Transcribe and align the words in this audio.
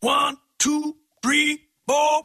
One, 0.00 0.38
two, 0.58 0.96
three, 1.22 1.68
four. 1.86 2.22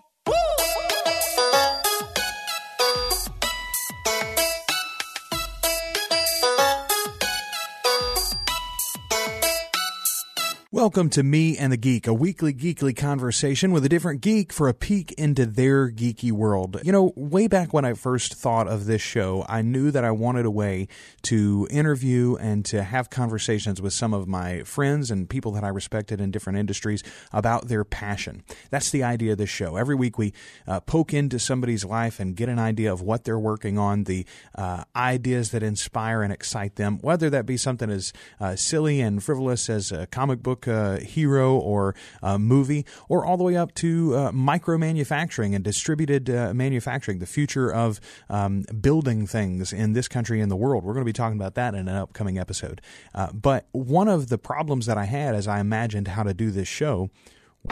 Welcome 10.75 11.09
to 11.11 11.23
Me 11.23 11.57
and 11.57 11.71
the 11.71 11.77
Geek, 11.77 12.05
a 12.05 12.13
weekly 12.13 12.53
geekly 12.53 12.93
conversation 12.93 13.71
with 13.71 13.85
a 13.85 13.89
different 13.89 14.19
geek 14.19 14.51
for 14.51 14.67
a 14.67 14.73
peek 14.73 15.13
into 15.13 15.45
their 15.45 15.89
geeky 15.89 16.33
world. 16.33 16.81
You 16.83 16.91
know, 16.91 17.13
way 17.15 17.47
back 17.47 17.73
when 17.73 17.85
I 17.85 17.93
first 17.93 18.33
thought 18.33 18.67
of 18.67 18.83
this 18.83 19.01
show, 19.01 19.45
I 19.47 19.61
knew 19.61 19.89
that 19.91 20.03
I 20.03 20.11
wanted 20.11 20.45
a 20.45 20.51
way 20.51 20.89
to 21.21 21.65
interview 21.71 22.35
and 22.35 22.65
to 22.65 22.83
have 22.83 23.09
conversations 23.09 23.81
with 23.81 23.93
some 23.93 24.13
of 24.13 24.27
my 24.27 24.63
friends 24.63 25.11
and 25.11 25.29
people 25.29 25.53
that 25.53 25.63
I 25.63 25.69
respected 25.69 26.19
in 26.19 26.29
different 26.29 26.59
industries 26.59 27.03
about 27.31 27.69
their 27.69 27.85
passion. 27.85 28.43
That's 28.69 28.91
the 28.91 29.01
idea 29.01 29.31
of 29.31 29.37
this 29.37 29.49
show. 29.49 29.77
Every 29.77 29.95
week 29.95 30.17
we 30.17 30.33
uh, 30.67 30.81
poke 30.81 31.13
into 31.13 31.39
somebody's 31.39 31.85
life 31.85 32.19
and 32.19 32.35
get 32.35 32.49
an 32.49 32.59
idea 32.59 32.91
of 32.91 33.01
what 33.01 33.23
they're 33.23 33.39
working 33.39 33.77
on, 33.77 34.03
the 34.03 34.25
uh, 34.55 34.83
ideas 34.93 35.51
that 35.51 35.63
inspire 35.63 36.21
and 36.21 36.33
excite 36.33 36.75
them, 36.75 36.99
whether 36.99 37.29
that 37.29 37.45
be 37.45 37.55
something 37.55 37.89
as 37.89 38.11
uh, 38.41 38.57
silly 38.57 38.99
and 38.99 39.23
frivolous 39.23 39.69
as 39.69 39.93
a 39.93 40.05
comic 40.07 40.43
book 40.43 40.64
uh, 40.67 40.97
hero 40.97 41.55
or 41.55 41.95
uh, 42.21 42.37
movie, 42.37 42.85
or 43.09 43.25
all 43.25 43.37
the 43.37 43.43
way 43.43 43.55
up 43.55 43.73
to 43.75 44.15
uh, 44.15 44.31
micro 44.31 44.77
manufacturing 44.77 45.55
and 45.55 45.63
distributed 45.63 46.29
uh, 46.29 46.53
manufacturing, 46.53 47.19
the 47.19 47.25
future 47.25 47.71
of 47.71 47.99
um, 48.29 48.63
building 48.81 49.27
things 49.27 49.73
in 49.73 49.93
this 49.93 50.07
country 50.07 50.41
and 50.41 50.51
the 50.51 50.55
world. 50.55 50.83
We're 50.83 50.93
going 50.93 51.05
to 51.05 51.09
be 51.09 51.13
talking 51.13 51.37
about 51.37 51.55
that 51.55 51.73
in 51.73 51.87
an 51.87 51.95
upcoming 51.95 52.37
episode. 52.37 52.81
Uh, 53.13 53.31
but 53.31 53.67
one 53.71 54.07
of 54.07 54.29
the 54.29 54.37
problems 54.37 54.85
that 54.85 54.97
I 54.97 55.05
had 55.05 55.35
as 55.35 55.47
I 55.47 55.59
imagined 55.59 56.07
how 56.09 56.23
to 56.23 56.33
do 56.33 56.51
this 56.51 56.67
show. 56.67 57.09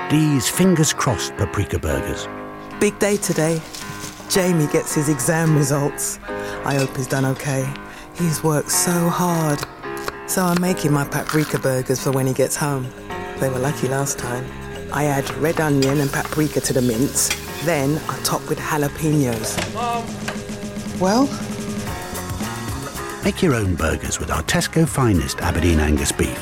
These 0.10 0.50
fingers 0.50 0.92
crossed 0.92 1.38
paprika 1.38 1.78
burgers. 1.78 2.28
Big 2.80 2.98
day 2.98 3.18
today. 3.18 3.62
Jamie 4.30 4.68
gets 4.68 4.96
his 4.96 5.08
exam 5.08 5.56
results. 5.56 6.18
I 6.66 6.76
hope 6.76 6.96
he's 6.98 7.08
done 7.08 7.26
okay. 7.26 7.72
He's 8.16 8.44
worked 8.44 8.72
so 8.72 8.92
hard. 9.10 9.64
So 10.28 10.44
I'm 10.44 10.60
making 10.62 10.92
my 10.92 11.06
paprika 11.06 11.60
burgers 11.60 12.02
for 12.02 12.12
when 12.12 12.28
he 12.28 12.34
gets 12.34 12.56
home. 12.56 12.88
They 13.40 13.50
were 13.50 13.60
lucky 13.60 13.88
last 13.88 14.18
time. 14.18 14.46
I 14.92 15.06
add 15.06 15.30
red 15.36 15.60
onion 15.60 16.00
and 16.00 16.12
paprika 16.12 16.62
to 16.62 16.74
the 16.74 16.82
mince. 16.82 17.30
Then 17.66 18.02
I 18.10 18.18
top 18.24 18.48
with 18.50 18.60
jalapenos. 18.60 19.58
Well, 21.00 21.28
Make 23.24 23.42
your 23.42 23.56
own 23.56 23.76
burgers 23.76 24.20
with 24.20 24.30
our 24.30 24.44
Tesco 24.44 24.86
finest 24.86 25.40
Aberdeen 25.40 25.80
Angus 25.80 26.12
beef. 26.12 26.38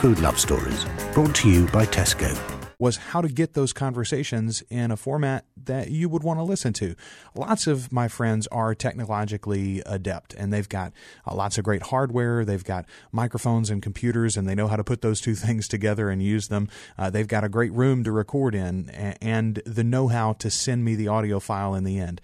Food 0.00 0.20
Love 0.20 0.38
Stories, 0.38 0.86
brought 1.12 1.34
to 1.36 1.50
you 1.50 1.66
by 1.66 1.84
Tesco. 1.84 2.55
Was 2.78 2.96
how 2.96 3.20
to 3.20 3.28
get 3.28 3.54
those 3.54 3.72
conversations 3.72 4.62
in 4.68 4.90
a 4.90 4.96
format 4.96 5.44
that 5.64 5.90
you 5.90 6.08
would 6.08 6.22
want 6.22 6.38
to 6.38 6.42
listen 6.42 6.72
to. 6.74 6.94
Lots 7.34 7.66
of 7.66 7.90
my 7.90 8.08
friends 8.08 8.46
are 8.48 8.74
technologically 8.74 9.82
adept 9.86 10.34
and 10.34 10.52
they've 10.52 10.68
got 10.68 10.92
uh, 11.26 11.34
lots 11.34 11.56
of 11.56 11.64
great 11.64 11.84
hardware. 11.84 12.44
They've 12.44 12.62
got 12.62 12.84
microphones 13.12 13.70
and 13.70 13.82
computers 13.82 14.36
and 14.36 14.46
they 14.46 14.54
know 14.54 14.68
how 14.68 14.76
to 14.76 14.84
put 14.84 15.00
those 15.00 15.20
two 15.20 15.34
things 15.46 15.68
together 15.68 16.10
and 16.10 16.22
use 16.22 16.48
them. 16.48 16.68
Uh, 16.98 17.08
they've 17.10 17.28
got 17.28 17.44
a 17.44 17.48
great 17.48 17.72
room 17.72 18.04
to 18.04 18.12
record 18.12 18.54
in 18.54 18.90
and 18.90 19.62
the 19.64 19.84
know 19.84 20.08
how 20.08 20.34
to 20.34 20.50
send 20.50 20.84
me 20.84 20.94
the 20.94 21.08
audio 21.08 21.40
file 21.40 21.74
in 21.74 21.84
the 21.84 21.98
end. 21.98 22.20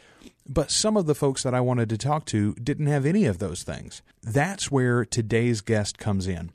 But 0.46 0.70
some 0.70 0.96
of 0.96 1.06
the 1.06 1.14
folks 1.14 1.42
that 1.44 1.54
I 1.54 1.60
wanted 1.60 1.88
to 1.90 1.98
talk 1.98 2.26
to 2.26 2.54
didn't 2.54 2.86
have 2.86 3.06
any 3.06 3.26
of 3.26 3.38
those 3.38 3.62
things. 3.62 4.02
That's 4.22 4.70
where 4.70 5.04
today's 5.04 5.60
guest 5.60 5.98
comes 5.98 6.26
in. 6.26 6.50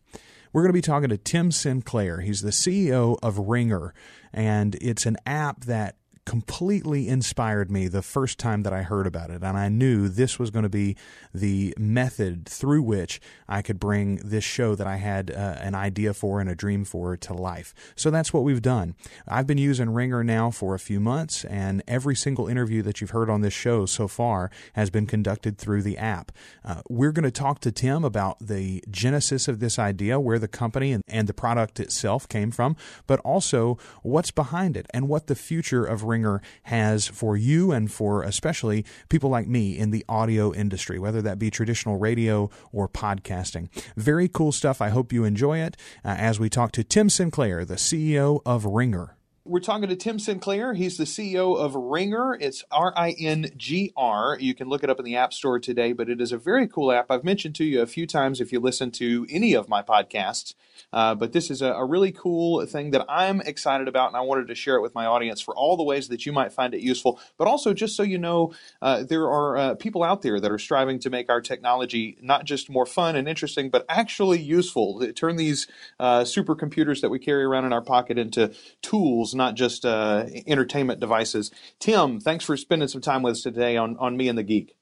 We're 0.53 0.61
going 0.61 0.69
to 0.69 0.73
be 0.73 0.81
talking 0.81 1.09
to 1.09 1.17
Tim 1.17 1.51
Sinclair. 1.51 2.21
He's 2.21 2.41
the 2.41 2.51
CEO 2.51 3.17
of 3.21 3.37
Ringr, 3.37 3.93
and 4.33 4.75
it's 4.75 5.05
an 5.05 5.17
app 5.25 5.65
that 5.65 5.96
completely 6.27 7.07
inspired 7.07 7.71
me 7.71 7.87
the 7.87 8.01
first 8.01 8.37
time 8.37 8.63
that 8.63 8.73
I 8.73 8.81
heard 8.81 9.07
about 9.07 9.29
it. 9.29 9.43
And 9.43 9.57
I 9.57 9.69
knew 9.69 10.09
this 10.09 10.37
was 10.37 10.49
going 10.49 10.63
to 10.63 10.69
be 10.69 10.97
the 11.33 11.73
method 11.77 12.45
through 12.49 12.81
which 12.81 13.21
I 13.47 13.61
could 13.61 13.79
bring 13.79 14.17
this 14.17 14.43
show 14.43 14.75
that 14.75 14.85
I 14.85 14.97
had 14.97 15.31
uh, 15.31 15.55
an 15.61 15.73
idea 15.73 16.13
for 16.13 16.41
and 16.41 16.49
a 16.49 16.53
dream 16.53 16.83
for 16.83 17.15
to 17.15 17.33
life. 17.33 17.73
So 17.95 18.11
that's 18.11 18.33
what 18.33 18.43
we've 18.43 18.61
done. 18.61 18.95
I've 19.25 19.47
been 19.47 19.57
using 19.57 19.89
Ringr 19.89 20.21
now 20.21 20.51
for 20.51 20.75
a 20.75 20.79
few 20.79 20.99
months, 20.99 21.45
and 21.45 21.81
every 21.87 22.15
single 22.15 22.49
interview 22.49 22.81
that 22.81 22.99
you've 22.99 23.11
heard 23.11 23.29
on 23.29 23.39
this 23.39 23.53
show 23.53 23.85
so 23.85 24.09
far 24.09 24.51
has 24.73 24.89
been 24.89 25.05
conducted 25.05 25.57
through 25.57 25.83
the 25.83 25.97
app. 25.97 26.33
Uh, 26.65 26.81
we're 26.89 27.13
going 27.13 27.23
to 27.23 27.31
talk 27.31 27.61
to 27.61 27.71
Tim 27.71 28.03
about 28.03 28.37
the 28.41 28.83
genesis 28.91 29.47
of 29.47 29.61
this 29.61 29.79
idea, 29.79 30.19
where 30.19 30.39
the 30.39 30.49
company 30.49 30.91
and, 30.91 31.03
and 31.07 31.29
the 31.29 31.33
product 31.33 31.79
itself 31.79 32.27
came 32.27 32.51
from, 32.51 32.75
but 33.05 33.21
also 33.21 33.77
what's 34.03 34.31
behind 34.31 34.75
it 34.75 34.87
and 34.93 35.07
what 35.07 35.27
the 35.27 35.35
future 35.35 35.85
of 35.85 36.03
Ringr 36.03 36.16
has 36.63 37.07
for 37.07 37.35
you 37.35 37.71
and 37.71 37.91
for 37.91 38.23
especially 38.23 38.85
people 39.09 39.29
like 39.29 39.47
me 39.47 39.77
in 39.77 39.91
the 39.91 40.05
audio 40.07 40.53
industry, 40.53 40.99
whether 40.99 41.21
that 41.21 41.39
be 41.39 41.49
traditional 41.49 41.97
radio 41.97 42.49
or 42.71 42.87
podcasting. 42.87 43.69
Very 43.95 44.27
cool 44.27 44.51
stuff. 44.51 44.81
I 44.81 44.89
hope 44.89 45.11
you 45.11 45.23
enjoy 45.23 45.59
it 45.59 45.77
uh, 46.05 46.15
as 46.17 46.39
we 46.39 46.49
talk 46.49 46.71
to 46.73 46.83
Tim 46.83 47.09
Sinclair, 47.09 47.65
the 47.65 47.75
CEO 47.75 48.41
of 48.45 48.65
Ringr. 48.65 49.16
We're 49.47 49.61
talking 49.61 49.87
to 49.87 49.95
Tim 49.95 50.19
Sinclair. 50.19 50.73
He's 50.73 50.97
the 50.97 51.05
CEO 51.05 51.57
of 51.57 51.73
Ringr. 51.73 52.37
It's 52.37 52.65
R 52.69 52.91
I 52.97 53.11
N 53.11 53.49
G 53.55 53.93
R. 53.95 54.37
You 54.41 54.53
can 54.53 54.67
look 54.67 54.83
it 54.83 54.89
up 54.89 54.99
in 54.99 55.05
the 55.05 55.15
App 55.15 55.31
Store 55.31 55.57
today, 55.57 55.93
but 55.93 56.09
it 56.09 56.19
is 56.19 56.33
a 56.33 56.37
very 56.37 56.67
cool 56.67 56.91
app. 56.91 57.09
I've 57.09 57.23
mentioned 57.23 57.55
to 57.55 57.63
you 57.63 57.81
a 57.81 57.87
few 57.87 58.05
times 58.05 58.41
if 58.41 58.51
you 58.51 58.59
listen 58.59 58.91
to 58.91 59.25
any 59.29 59.53
of 59.53 59.69
my 59.69 59.81
podcasts. 59.81 60.53
Uh, 60.91 61.15
but 61.15 61.31
this 61.31 61.49
is 61.49 61.61
a, 61.61 61.67
a 61.67 61.85
really 61.85 62.11
cool 62.11 62.65
thing 62.65 62.91
that 62.91 63.05
I'm 63.07 63.39
excited 63.39 63.87
about, 63.87 64.07
and 64.09 64.17
I 64.17 64.21
wanted 64.21 64.49
to 64.49 64.55
share 64.55 64.75
it 64.75 64.81
with 64.81 64.93
my 64.93 65.05
audience 65.05 65.39
for 65.39 65.55
all 65.55 65.77
the 65.77 65.83
ways 65.83 66.09
that 66.09 66.25
you 66.25 66.33
might 66.33 66.51
find 66.51 66.73
it 66.73 66.81
useful. 66.81 67.19
But 67.37 67.47
also, 67.47 67.73
just 67.73 67.95
so 67.95 68.03
you 68.03 68.17
know, 68.17 68.53
uh, 68.81 69.03
there 69.03 69.29
are 69.29 69.57
uh, 69.57 69.75
people 69.75 70.03
out 70.03 70.23
there 70.23 70.41
that 70.41 70.51
are 70.51 70.59
striving 70.59 70.99
to 70.99 71.09
make 71.09 71.29
our 71.29 71.39
technology 71.39 72.17
not 72.21 72.43
just 72.43 72.69
more 72.69 72.85
fun 72.85 73.15
and 73.15 73.29
interesting, 73.29 73.69
but 73.69 73.85
actually 73.87 74.39
useful. 74.39 75.09
Turn 75.13 75.37
these 75.37 75.67
uh, 76.01 76.21
supercomputers 76.21 76.99
that 76.99 77.09
we 77.09 77.19
carry 77.19 77.45
around 77.45 77.63
in 77.63 77.71
our 77.71 77.81
pocket 77.81 78.17
into 78.17 78.53
tools, 78.81 79.33
not 79.37 79.55
just 79.55 79.85
uh, 79.85 80.25
entertainment 80.45 80.99
devices. 80.99 81.51
Tim, 81.79 82.19
thanks 82.19 82.43
for 82.43 82.57
spending 82.57 82.87
some 82.87 83.01
time 83.01 83.21
with 83.21 83.33
us 83.33 83.41
today 83.41 83.77
on, 83.77 83.95
on 83.97 84.17
Me 84.17 84.27
and 84.27 84.37
the 84.37 84.43
Geek. 84.43 84.75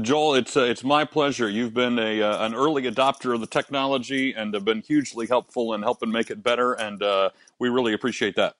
Joel, 0.00 0.34
it's 0.34 0.56
uh, 0.56 0.62
it's 0.62 0.84
my 0.84 1.04
pleasure. 1.04 1.48
You've 1.48 1.74
been 1.74 1.98
a 1.98 2.22
uh, 2.22 2.46
an 2.46 2.54
early 2.54 2.82
adopter 2.82 3.34
of 3.34 3.40
the 3.40 3.48
technology 3.48 4.32
and 4.32 4.54
have 4.54 4.64
been 4.64 4.80
hugely 4.80 5.26
helpful 5.26 5.74
in 5.74 5.82
helping 5.82 6.12
make 6.12 6.30
it 6.30 6.40
better, 6.40 6.72
and 6.72 7.02
uh, 7.02 7.30
we 7.58 7.68
really 7.68 7.92
appreciate 7.92 8.36
that. 8.36 8.54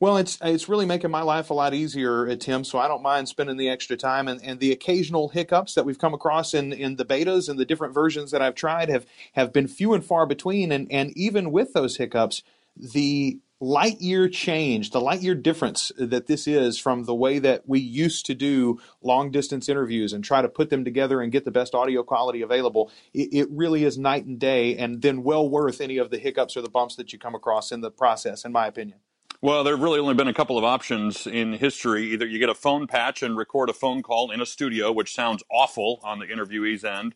Well, 0.00 0.16
it's 0.16 0.36
it's 0.42 0.68
really 0.68 0.86
making 0.86 1.12
my 1.12 1.22
life 1.22 1.50
a 1.50 1.54
lot 1.54 1.74
easier, 1.74 2.28
uh, 2.28 2.34
Tim. 2.34 2.64
So 2.64 2.78
I 2.78 2.88
don't 2.88 3.02
mind 3.02 3.28
spending 3.28 3.56
the 3.56 3.68
extra 3.68 3.96
time 3.96 4.26
and, 4.26 4.42
and 4.42 4.58
the 4.58 4.72
occasional 4.72 5.28
hiccups 5.28 5.74
that 5.74 5.84
we've 5.84 5.98
come 5.98 6.12
across 6.12 6.54
in, 6.54 6.72
in 6.72 6.96
the 6.96 7.04
betas 7.04 7.48
and 7.48 7.58
the 7.58 7.64
different 7.64 7.94
versions 7.94 8.32
that 8.32 8.42
I've 8.42 8.56
tried 8.56 8.88
have 8.88 9.06
have 9.34 9.52
been 9.52 9.68
few 9.68 9.94
and 9.94 10.04
far 10.04 10.26
between. 10.26 10.72
And 10.72 10.90
and 10.90 11.16
even 11.16 11.52
with 11.52 11.72
those 11.72 11.96
hiccups, 11.98 12.42
the 12.76 13.38
light 13.60 14.00
year 14.00 14.28
change, 14.28 14.90
the 14.90 15.00
light 15.00 15.22
year 15.22 15.34
difference 15.34 15.92
that 15.96 16.26
this 16.26 16.46
is 16.46 16.78
from 16.78 17.04
the 17.04 17.14
way 17.14 17.38
that 17.38 17.62
we 17.66 17.80
used 17.80 18.26
to 18.26 18.34
do 18.34 18.80
long 19.02 19.30
distance 19.30 19.68
interviews 19.68 20.12
and 20.12 20.24
try 20.24 20.42
to 20.42 20.48
put 20.48 20.70
them 20.70 20.84
together 20.84 21.20
and 21.20 21.32
get 21.32 21.44
the 21.44 21.50
best 21.50 21.74
audio 21.74 22.02
quality 22.02 22.42
available, 22.42 22.90
it, 23.12 23.28
it 23.32 23.48
really 23.50 23.84
is 23.84 23.96
night 23.96 24.24
and 24.24 24.38
day, 24.38 24.76
and 24.76 25.02
then 25.02 25.22
well 25.22 25.48
worth 25.48 25.80
any 25.80 25.98
of 25.98 26.10
the 26.10 26.18
hiccups 26.18 26.56
or 26.56 26.62
the 26.62 26.70
bumps 26.70 26.96
that 26.96 27.12
you 27.12 27.18
come 27.18 27.34
across 27.34 27.72
in 27.72 27.80
the 27.80 27.90
process, 27.90 28.44
in 28.44 28.52
my 28.52 28.66
opinion. 28.66 28.98
Well, 29.40 29.62
there 29.62 29.74
have 29.74 29.82
really 29.82 29.98
only 29.98 30.14
been 30.14 30.28
a 30.28 30.32
couple 30.32 30.56
of 30.56 30.64
options 30.64 31.26
in 31.26 31.52
history. 31.52 32.12
Either 32.12 32.26
you 32.26 32.38
get 32.38 32.48
a 32.48 32.54
phone 32.54 32.86
patch 32.86 33.22
and 33.22 33.36
record 33.36 33.68
a 33.68 33.74
phone 33.74 34.02
call 34.02 34.30
in 34.30 34.40
a 34.40 34.46
studio, 34.46 34.90
which 34.90 35.14
sounds 35.14 35.42
awful 35.50 36.00
on 36.02 36.18
the 36.18 36.24
interviewee's 36.26 36.82
end, 36.82 37.14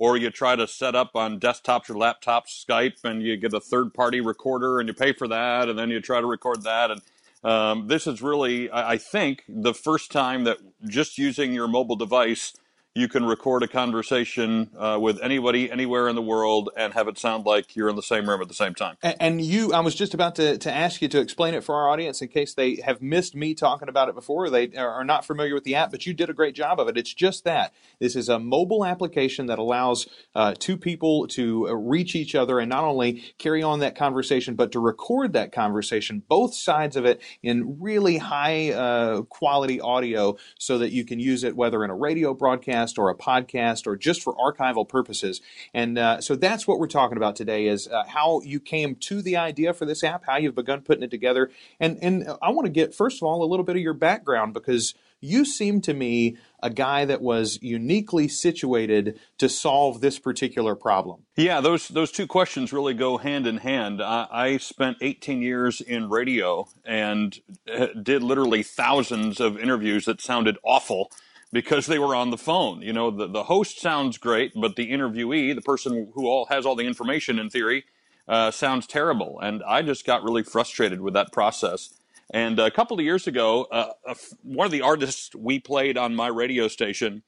or 0.00 0.16
you 0.16 0.30
try 0.30 0.56
to 0.56 0.66
set 0.66 0.96
up 0.96 1.14
on 1.14 1.38
desktops 1.38 1.90
or 1.90 1.94
laptops 1.94 2.64
Skype 2.66 3.04
and 3.04 3.22
you 3.22 3.36
get 3.36 3.52
a 3.52 3.60
third 3.60 3.92
party 3.92 4.22
recorder 4.22 4.80
and 4.80 4.88
you 4.88 4.94
pay 4.94 5.12
for 5.12 5.28
that 5.28 5.68
and 5.68 5.78
then 5.78 5.90
you 5.90 6.00
try 6.00 6.22
to 6.22 6.26
record 6.26 6.62
that. 6.62 6.90
And 6.90 7.02
um, 7.44 7.86
this 7.86 8.06
is 8.06 8.22
really, 8.22 8.70
I 8.70 8.92
I 8.92 8.96
think, 8.96 9.44
the 9.46 9.74
first 9.74 10.10
time 10.10 10.44
that 10.44 10.56
just 10.88 11.18
using 11.18 11.52
your 11.52 11.68
mobile 11.68 11.96
device 11.96 12.54
you 12.94 13.06
can 13.06 13.24
record 13.24 13.62
a 13.62 13.68
conversation 13.68 14.68
uh, 14.76 14.98
with 15.00 15.22
anybody 15.22 15.70
anywhere 15.70 16.08
in 16.08 16.16
the 16.16 16.22
world 16.22 16.70
and 16.76 16.92
have 16.92 17.06
it 17.06 17.16
sound 17.18 17.46
like 17.46 17.76
you're 17.76 17.88
in 17.88 17.94
the 17.94 18.02
same 18.02 18.28
room 18.28 18.42
at 18.42 18.48
the 18.48 18.54
same 18.54 18.74
time. 18.74 18.96
And, 19.00 19.16
and 19.20 19.40
you, 19.40 19.72
I 19.72 19.78
was 19.78 19.94
just 19.94 20.12
about 20.12 20.34
to, 20.36 20.58
to 20.58 20.74
ask 20.74 21.00
you 21.00 21.06
to 21.08 21.20
explain 21.20 21.54
it 21.54 21.62
for 21.62 21.76
our 21.76 21.88
audience 21.88 22.20
in 22.20 22.28
case 22.28 22.52
they 22.52 22.80
have 22.84 23.00
missed 23.00 23.36
me 23.36 23.54
talking 23.54 23.88
about 23.88 24.08
it 24.08 24.16
before. 24.16 24.50
They 24.50 24.74
are 24.74 25.04
not 25.04 25.24
familiar 25.24 25.54
with 25.54 25.62
the 25.62 25.76
app, 25.76 25.92
but 25.92 26.04
you 26.04 26.12
did 26.12 26.30
a 26.30 26.32
great 26.32 26.56
job 26.56 26.80
of 26.80 26.88
it. 26.88 26.96
It's 26.96 27.14
just 27.14 27.44
that. 27.44 27.72
This 28.00 28.16
is 28.16 28.28
a 28.28 28.40
mobile 28.40 28.84
application 28.84 29.46
that 29.46 29.60
allows 29.60 30.08
uh, 30.34 30.54
two 30.58 30.76
people 30.76 31.28
to 31.28 31.68
uh, 31.68 31.74
reach 31.74 32.16
each 32.16 32.34
other 32.34 32.58
and 32.58 32.68
not 32.68 32.82
only 32.82 33.22
carry 33.38 33.62
on 33.62 33.78
that 33.80 33.94
conversation, 33.94 34.56
but 34.56 34.72
to 34.72 34.80
record 34.80 35.32
that 35.34 35.52
conversation, 35.52 36.24
both 36.28 36.54
sides 36.54 36.96
of 36.96 37.04
it 37.04 37.20
in 37.40 37.76
really 37.80 38.18
high 38.18 38.72
uh, 38.72 39.22
quality 39.22 39.80
audio 39.80 40.36
so 40.58 40.78
that 40.78 40.90
you 40.90 41.04
can 41.04 41.20
use 41.20 41.44
it 41.44 41.54
whether 41.54 41.84
in 41.84 41.90
a 41.90 41.94
radio 41.94 42.34
broadcast 42.34 42.79
or 42.98 43.10
a 43.10 43.14
podcast 43.14 43.86
or 43.86 43.96
just 43.96 44.22
for 44.22 44.34
archival 44.34 44.88
purposes. 44.88 45.40
And 45.74 45.98
uh, 45.98 46.20
so 46.20 46.36
that's 46.36 46.66
what 46.66 46.78
we're 46.78 46.86
talking 46.86 47.16
about 47.16 47.36
today 47.36 47.66
is 47.66 47.88
uh, 47.88 48.04
how 48.06 48.40
you 48.42 48.60
came 48.60 48.94
to 48.96 49.22
the 49.22 49.36
idea 49.36 49.74
for 49.74 49.84
this 49.84 50.02
app, 50.02 50.24
how 50.26 50.36
you've 50.36 50.54
begun 50.54 50.82
putting 50.82 51.02
it 51.02 51.10
together. 51.10 51.50
And, 51.78 51.98
and 52.02 52.28
I 52.42 52.50
want 52.50 52.66
to 52.66 52.72
get, 52.72 52.94
first 52.94 53.18
of 53.18 53.24
all, 53.24 53.42
a 53.42 53.46
little 53.46 53.64
bit 53.64 53.76
of 53.76 53.82
your 53.82 53.94
background 53.94 54.54
because 54.54 54.94
you 55.20 55.44
seem 55.44 55.80
to 55.82 55.94
me 55.94 56.36
a 56.62 56.70
guy 56.70 57.04
that 57.04 57.20
was 57.20 57.58
uniquely 57.62 58.28
situated 58.28 59.18
to 59.38 59.48
solve 59.48 60.00
this 60.00 60.18
particular 60.18 60.74
problem. 60.74 61.22
Yeah, 61.36 61.60
those 61.60 61.88
those 61.88 62.10
two 62.10 62.26
questions 62.26 62.72
really 62.72 62.94
go 62.94 63.18
hand 63.18 63.46
in 63.46 63.58
hand. 63.58 64.02
I, 64.02 64.26
I 64.30 64.56
spent 64.58 64.98
18 65.00 65.42
years 65.42 65.80
in 65.80 66.08
radio 66.08 66.68
and 66.84 67.38
uh, 67.72 67.88
did 68.02 68.22
literally 68.22 68.62
thousands 68.62 69.40
of 69.40 69.58
interviews 69.58 70.06
that 70.06 70.20
sounded 70.20 70.58
awful 70.62 71.10
because 71.52 71.86
they 71.86 71.98
were 71.98 72.14
on 72.14 72.30
the 72.30 72.38
phone. 72.38 72.82
You 72.82 72.92
know, 72.92 73.10
the, 73.10 73.26
the 73.26 73.44
host 73.44 73.80
sounds 73.80 74.18
great, 74.18 74.52
but 74.54 74.76
the 74.76 74.90
interviewee, 74.90 75.54
the 75.54 75.62
person 75.62 76.10
who 76.14 76.26
all 76.26 76.46
has 76.46 76.64
all 76.64 76.76
the 76.76 76.86
information 76.86 77.38
in 77.38 77.50
theory, 77.50 77.84
uh, 78.28 78.50
sounds 78.50 78.86
terrible. 78.86 79.40
And 79.40 79.62
I 79.64 79.82
just 79.82 80.06
got 80.06 80.22
really 80.22 80.44
frustrated 80.44 81.00
with 81.00 81.14
that 81.14 81.32
process. 81.32 81.94
And 82.32 82.60
a 82.60 82.70
couple 82.70 82.96
of 82.96 83.04
years 83.04 83.26
ago, 83.26 83.64
uh, 83.64 83.92
one 84.42 84.64
of 84.64 84.70
the 84.70 84.82
artists 84.82 85.34
we 85.34 85.58
played 85.58 85.98
on 85.98 86.14
my 86.14 86.28
radio 86.28 86.68
station 86.68 87.22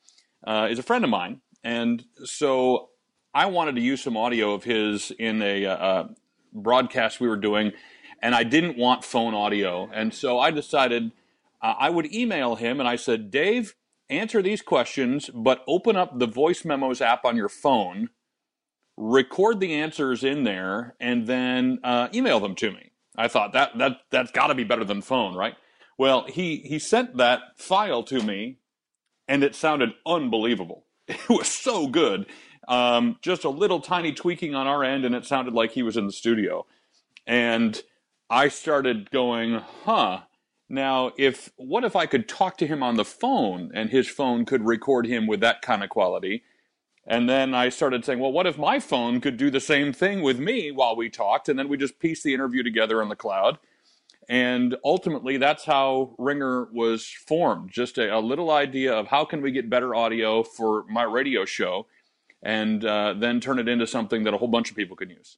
uh, 0.44 0.68
is 0.70 0.78
a 0.78 0.82
friend 0.82 1.02
of 1.02 1.10
mine. 1.10 1.40
And 1.64 2.04
so 2.24 2.90
I 3.34 3.46
wanted 3.46 3.74
to 3.76 3.80
use 3.80 4.02
some 4.02 4.16
audio 4.16 4.52
of 4.52 4.62
his 4.62 5.10
in 5.18 5.42
a 5.42 5.66
uh, 5.66 6.04
broadcast 6.52 7.20
we 7.20 7.28
were 7.28 7.36
doing, 7.36 7.72
and 8.20 8.34
I 8.34 8.44
didn't 8.44 8.76
want 8.76 9.04
phone 9.04 9.34
audio. 9.34 9.90
And 9.92 10.14
so 10.14 10.38
I 10.38 10.52
decided 10.52 11.10
uh, 11.60 11.74
I 11.78 11.90
would 11.90 12.12
email 12.12 12.54
him, 12.56 12.78
and 12.78 12.88
I 12.88 12.96
said, 12.96 13.30
Dave, 13.30 13.74
answer 14.10 14.42
these 14.42 14.62
questions, 14.62 15.30
but 15.34 15.62
open 15.66 15.96
up 15.96 16.18
the 16.18 16.26
voice 16.26 16.64
memos 16.64 17.00
app 17.00 17.24
on 17.24 17.36
your 17.36 17.48
phone, 17.48 18.10
record 18.96 19.60
the 19.60 19.74
answers 19.74 20.24
in 20.24 20.44
there, 20.44 20.94
and 21.00 21.26
then 21.26 21.78
uh, 21.82 22.08
email 22.14 22.40
them 22.40 22.54
to 22.56 22.70
me. 22.70 22.90
I 23.16 23.28
thought 23.28 23.52
that 23.52 23.76
that 23.78 23.98
that's 24.10 24.30
got 24.30 24.46
to 24.46 24.54
be 24.54 24.64
better 24.64 24.84
than 24.84 25.02
phone, 25.02 25.34
right? 25.34 25.54
Well, 25.98 26.24
he 26.26 26.58
he 26.58 26.78
sent 26.78 27.16
that 27.18 27.40
file 27.56 28.02
to 28.04 28.22
me, 28.22 28.58
and 29.28 29.44
it 29.44 29.54
sounded 29.54 29.90
unbelievable. 30.06 30.86
It 31.08 31.28
was 31.28 31.48
so 31.48 31.88
good. 31.88 32.26
Um, 32.68 33.16
just 33.20 33.44
a 33.44 33.50
little 33.50 33.80
tiny 33.80 34.12
tweaking 34.12 34.54
on 34.54 34.66
our 34.66 34.84
end, 34.84 35.04
and 35.04 35.14
it 35.14 35.26
sounded 35.26 35.52
like 35.52 35.72
he 35.72 35.82
was 35.82 35.96
in 35.96 36.06
the 36.06 36.12
studio. 36.12 36.64
And 37.26 37.82
I 38.30 38.48
started 38.48 39.10
going, 39.10 39.60
huh. 39.84 40.20
Now, 40.72 41.12
if 41.18 41.52
what 41.56 41.84
if 41.84 41.94
I 41.94 42.06
could 42.06 42.26
talk 42.26 42.56
to 42.56 42.66
him 42.66 42.82
on 42.82 42.96
the 42.96 43.04
phone, 43.04 43.70
and 43.74 43.90
his 43.90 44.08
phone 44.08 44.46
could 44.46 44.64
record 44.64 45.06
him 45.06 45.26
with 45.26 45.40
that 45.40 45.60
kind 45.60 45.84
of 45.84 45.90
quality? 45.90 46.44
And 47.06 47.28
then 47.28 47.54
I 47.54 47.68
started 47.68 48.06
saying, 48.06 48.20
well, 48.20 48.32
what 48.32 48.46
if 48.46 48.56
my 48.56 48.80
phone 48.80 49.20
could 49.20 49.36
do 49.36 49.50
the 49.50 49.60
same 49.60 49.92
thing 49.92 50.22
with 50.22 50.38
me 50.38 50.70
while 50.70 50.96
we 50.96 51.10
talked? 51.10 51.50
And 51.50 51.58
then 51.58 51.68
we 51.68 51.76
just 51.76 51.98
pieced 51.98 52.24
the 52.24 52.32
interview 52.32 52.62
together 52.62 53.02
on 53.02 53.10
the 53.10 53.16
cloud. 53.16 53.58
And 54.30 54.76
ultimately, 54.82 55.36
that's 55.36 55.66
how 55.66 56.14
Ringr 56.16 56.68
was 56.72 57.06
formed. 57.06 57.70
Just 57.70 57.98
a, 57.98 58.16
a 58.16 58.20
little 58.20 58.50
idea 58.50 58.94
of 58.94 59.08
how 59.08 59.26
can 59.26 59.42
we 59.42 59.52
get 59.52 59.68
better 59.68 59.94
audio 59.94 60.42
for 60.42 60.86
my 60.88 61.02
radio 61.02 61.44
show, 61.44 61.86
and 62.42 62.82
uh, 62.82 63.12
then 63.12 63.40
turn 63.40 63.58
it 63.58 63.68
into 63.68 63.86
something 63.86 64.24
that 64.24 64.32
a 64.32 64.38
whole 64.38 64.48
bunch 64.48 64.70
of 64.70 64.76
people 64.76 64.96
can 64.96 65.10
use. 65.10 65.36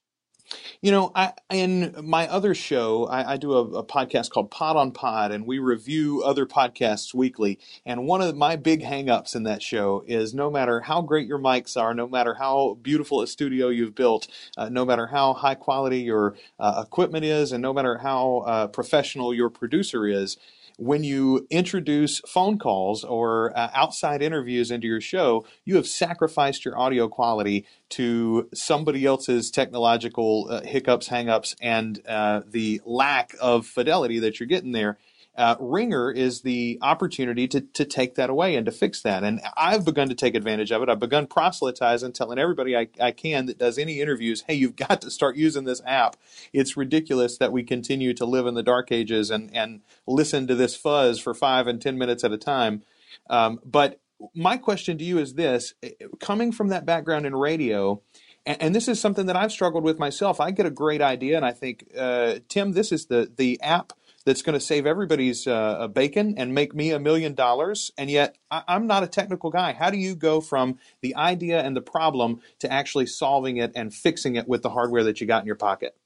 You 0.81 0.91
know, 0.91 1.13
I, 1.15 1.33
in 1.51 1.95
my 2.03 2.29
other 2.29 2.55
show, 2.55 3.07
I, 3.07 3.33
I 3.33 3.37
do 3.37 3.53
a, 3.55 3.63
a, 3.79 3.85
podcast 3.85 4.31
called 4.31 4.51
Pod 4.51 4.77
on 4.77 4.93
Pod, 4.93 5.33
and 5.33 5.47
we 5.47 5.59
review 5.59 6.23
other 6.23 6.47
podcasts 6.47 7.15
weekly. 7.15 7.59
And 7.87 8.07
one 8.07 8.21
of 8.21 8.37
my 8.37 8.57
big 8.57 8.83
hangups 8.83 9.35
in 9.35 9.45
that 9.45 9.63
show 9.63 10.05
is 10.07 10.35
no 10.35 10.51
matter 10.51 10.81
how 10.81 11.01
great 11.01 11.27
your 11.27 11.39
mics 11.39 11.81
are, 11.81 11.95
no 11.95 12.07
matter 12.07 12.35
how 12.35 12.79
beautiful 12.83 13.23
a 13.23 13.27
studio 13.27 13.69
you've 13.69 13.95
built, 13.95 14.29
uh, 14.57 14.69
no 14.69 14.85
matter 14.85 15.07
how 15.07 15.33
high 15.33 15.55
quality 15.55 16.01
your 16.01 16.37
uh, 16.59 16.83
equipment 16.87 17.25
is, 17.25 17.53
and 17.53 17.63
no 17.63 17.73
matter 17.73 17.99
how 17.99 18.39
uh, 18.47 18.67
professional 18.67 19.33
your 19.33 19.51
producer 19.51 20.07
is, 20.07 20.37
when 20.77 21.05
you 21.05 21.47
introduce 21.51 22.21
phone 22.21 22.59
calls 22.59 23.05
or 23.05 23.57
uh, 23.57 23.71
outside 23.75 24.23
interviews 24.23 24.71
into 24.71 24.87
your 24.87 25.01
show, 25.01 25.45
you 25.65 25.77
have 25.77 25.87
sacrificed 25.87 26.65
your 26.65 26.79
audio 26.79 27.09
quality 27.09 27.65
to 27.91 28.49
somebody 28.53 29.05
else's 29.07 29.51
technological 29.51 30.49
uh, 30.51 30.63
hiccups, 30.63 31.09
hangups, 31.09 31.55
and 31.61 32.01
uh, 32.09 32.43
the 32.47 32.81
lack 32.85 33.35
of 33.41 33.67
fidelity 33.67 34.19
that 34.19 34.41
you're 34.41 34.47
getting 34.47 34.73
there. 34.73 34.99
Uh, 35.37 35.57
Ringr 35.59 36.13
is 36.15 36.43
the 36.43 36.79
opportunity 36.81 37.49
to, 37.49 37.61
to 37.61 37.85
take 37.85 38.15
that 38.15 38.31
away 38.31 38.55
and 38.55 38.65
to 38.67 38.73
fix 38.73 39.03
that. 39.03 39.25
And 39.25 39.41
I've 39.57 39.85
begun 39.85 40.09
to 40.09 40.15
take 40.15 40.37
advantage 40.37 40.71
of 40.71 40.83
it. 40.83 40.89
I've 40.89 41.01
begun 41.01 41.27
proselytizing, 41.27 42.13
telling 42.13 42.39
everybody 42.39 42.77
I, 42.77 42.89
I 43.01 43.11
can 43.11 43.47
that 43.47 43.59
does 43.59 43.77
any 43.77 44.01
interviews, 44.01 44.45
hey, 44.47 44.55
you've 44.55 44.77
got 44.77 45.01
to 45.01 45.11
start 45.11 45.37
using 45.37 45.65
this 45.65 45.83
app. 45.85 46.17
It's 46.53 46.77
ridiculous 46.77 47.37
that 47.39 47.53
we 47.53 47.65
continue 47.65 48.15
to 48.15 48.25
live 48.25 48.47
in 48.47 48.55
the 48.55 48.63
dark 48.63 48.93
ages 48.93 49.31
and, 49.31 49.55
and 49.55 49.81
listen 50.07 50.47
to 50.47 50.55
this 50.55 50.77
fuzz 50.77 51.19
for 51.19 51.35
five 51.35 51.67
and 51.67 51.83
10 51.83 51.99
minutes 51.99 52.23
at 52.23 52.33
a 52.33 52.39
time. 52.39 52.83
Um, 53.29 53.59
but 53.65 54.01
my 54.35 54.57
question 54.57 54.99
to 54.99 55.05
you 55.05 55.19
is 55.19 55.35
this 55.35 55.75
coming 56.21 56.53
from 56.53 56.69
that 56.69 56.87
background 56.87 57.27
in 57.27 57.35
radio, 57.35 58.01
and, 58.47 58.63
and, 58.63 58.75
this 58.75 58.89
is 58.89 59.01
something 59.01 59.27
that 59.27 59.37
I've 59.37 59.53
struggled 59.53 59.85
with 59.85 59.99
myself. 59.99 60.41
I 60.41 60.51
get 60.51 60.67
a 60.67 60.71
great 60.71 61.01
idea, 61.01 61.37
and 61.37 61.45
I 61.45 61.53
think, 61.53 61.87
uh, 61.99 62.37
Tim, 62.49 62.73
this 62.73 62.93
is 62.93 63.07
the, 63.07 63.31
the 63.35 63.61
app 63.63 63.93
that's 64.25 64.43
going 64.43 64.59
to 64.59 64.65
save 64.65 64.87
everybody's 64.87 65.47
uh, 65.47 65.89
bacon 65.89 66.35
and 66.39 66.55
make 66.55 66.75
me 66.75 66.91
a 66.91 66.99
million 66.99 67.35
dollars. 67.35 67.91
And 67.99 68.11
yet, 68.11 68.37
I- 68.51 68.65
I'm 68.69 68.87
not 68.87 69.03
a 69.03 69.07
technical 69.07 69.51
guy. 69.51 69.73
How 69.73 69.91
do 69.91 69.99
you 69.99 70.15
go 70.15 70.41
from 70.41 70.79
the 71.03 71.15
idea 71.17 71.61
and 71.63 71.77
the 71.77 71.83
problem 71.83 72.41
to 72.61 72.73
actually 72.73 73.07
solving 73.07 73.59
it 73.59 73.73
and 73.75 73.93
fixing 73.95 74.37
it 74.37 74.49
with 74.49 74.63
the 74.63 74.71
hardware 74.71 75.05
that 75.05 75.21
you 75.21 75.27
got 75.27 75.43
in 75.43 75.47
your 75.47 75.57
pocket? 75.57 75.97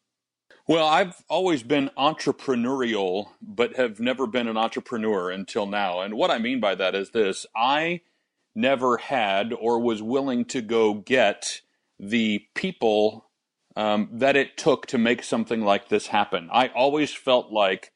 Well, 0.66 0.86
I've 0.86 1.24
always 1.30 1.62
been 1.62 1.90
entrepreneurial, 1.96 3.28
but 3.40 3.76
have 3.76 4.00
never 4.00 4.26
been 4.26 4.48
an 4.48 4.58
entrepreneur 4.58 5.30
until 5.30 5.66
now. 5.66 6.00
And 6.00 6.14
what 6.14 6.30
I 6.30 6.38
mean 6.38 6.60
by 6.60 6.74
that 6.74 6.94
is 6.94 7.10
this 7.10 7.46
I 7.56 8.02
never 8.54 8.98
had 8.98 9.54
or 9.54 9.78
was 9.78 10.02
willing 10.02 10.44
to 10.46 10.60
go 10.60 10.92
get 10.92 11.62
the 11.98 12.44
people 12.54 13.30
um, 13.76 14.08
that 14.12 14.36
it 14.36 14.56
took 14.56 14.86
to 14.86 14.98
make 14.98 15.22
something 15.22 15.62
like 15.62 15.88
this 15.88 16.08
happen. 16.08 16.50
I 16.52 16.68
always 16.68 17.14
felt 17.14 17.50
like 17.50 17.92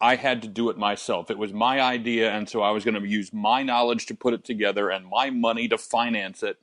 I 0.00 0.16
had 0.16 0.42
to 0.42 0.48
do 0.48 0.70
it 0.70 0.78
myself. 0.78 1.30
It 1.30 1.38
was 1.38 1.52
my 1.52 1.80
idea, 1.80 2.30
and 2.30 2.48
so 2.48 2.62
I 2.62 2.70
was 2.70 2.84
going 2.84 3.00
to 3.00 3.06
use 3.06 3.32
my 3.32 3.62
knowledge 3.62 4.06
to 4.06 4.14
put 4.14 4.32
it 4.32 4.44
together 4.44 4.88
and 4.88 5.06
my 5.06 5.30
money 5.30 5.68
to 5.68 5.76
finance 5.76 6.42
it. 6.42 6.56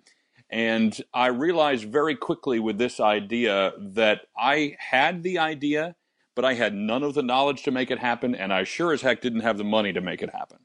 And 0.49 0.99
I 1.13 1.27
realized 1.27 1.91
very 1.91 2.15
quickly 2.15 2.59
with 2.59 2.77
this 2.77 2.99
idea 2.99 3.73
that 3.77 4.21
I 4.37 4.75
had 4.79 5.21
the 5.21 5.37
idea, 5.37 5.95
but 6.35 6.45
I 6.45 6.55
had 6.55 6.73
none 6.73 7.03
of 7.03 7.13
the 7.13 7.21
knowledge 7.21 7.63
to 7.63 7.71
make 7.71 7.91
it 7.91 7.99
happen, 7.99 8.33
and 8.33 8.51
I 8.51 8.63
sure 8.63 8.91
as 8.91 9.01
heck 9.01 9.21
didn't 9.21 9.41
have 9.41 9.57
the 9.57 9.63
money 9.63 9.93
to 9.93 10.01
make 10.01 10.23
it 10.23 10.31
happen. 10.31 10.59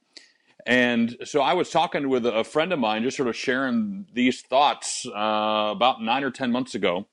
And 0.65 1.17
so 1.25 1.43
I 1.43 1.55
was 1.55 1.71
talking 1.71 2.09
with 2.09 2.25
a 2.25 2.45
friend 2.45 2.73
of 2.73 2.79
mine, 2.79 3.03
just 3.03 3.17
sort 3.17 3.29
of 3.29 3.37
sharing 3.37 4.07
these 4.13 4.43
thoughts 4.43 5.05
uh, 5.07 5.73
about 5.73 6.03
nine 6.03 6.23
or 6.23 6.31
10 6.31 6.53
months 6.53 6.75
ago. 6.75 7.09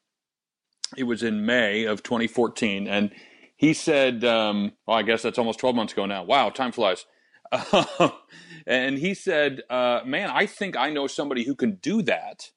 It 0.96 1.04
was 1.04 1.24
in 1.24 1.46
May 1.46 1.86
of 1.86 2.04
2014. 2.04 2.88
And 2.88 3.12
he 3.60 3.74
said, 3.74 4.24
um, 4.24 4.72
well, 4.88 4.96
I 4.96 5.02
guess 5.02 5.22
that's 5.22 5.38
almost 5.38 5.60
12 5.60 5.76
months 5.76 5.92
ago 5.92 6.06
now. 6.06 6.24
Wow, 6.24 6.50
time 6.50 6.72
flies. 6.72 7.06
and 8.66 8.98
he 8.98 9.14
said, 9.14 9.64
uh, 9.70 10.00
man, 10.06 10.30
I 10.30 10.46
think 10.46 10.78
I 10.78 10.92
know 10.92 11.08
somebody 11.08 11.44
who 11.44 11.56
can 11.56 11.76
do 11.76 12.02
that. 12.04 12.52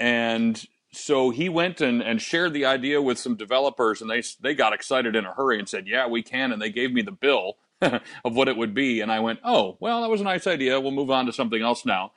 And 0.00 0.64
so 0.90 1.28
he 1.28 1.50
went 1.50 1.82
and, 1.82 2.00
and 2.00 2.22
shared 2.22 2.54
the 2.54 2.64
idea 2.64 3.02
with 3.02 3.18
some 3.18 3.36
developers, 3.36 4.00
and 4.00 4.10
they, 4.10 4.22
they 4.40 4.54
got 4.54 4.72
excited 4.72 5.16
in 5.16 5.26
a 5.26 5.34
hurry 5.34 5.58
and 5.58 5.68
said, 5.68 5.86
yeah, 5.86 6.06
we 6.06 6.22
can. 6.22 6.50
And 6.50 6.62
they 6.62 6.70
gave 6.70 6.94
me 6.94 7.02
the 7.02 7.12
bill 7.12 7.58
of 7.82 8.00
what 8.34 8.48
it 8.48 8.56
would 8.56 8.72
be. 8.72 9.02
And 9.02 9.12
I 9.12 9.20
went, 9.20 9.40
oh, 9.44 9.76
well, 9.80 10.00
that 10.00 10.08
was 10.08 10.22
a 10.22 10.24
nice 10.24 10.46
idea. 10.46 10.80
We'll 10.80 10.92
move 10.92 11.10
on 11.10 11.26
to 11.26 11.32
something 11.34 11.60
else 11.60 11.84
now. 11.84 12.12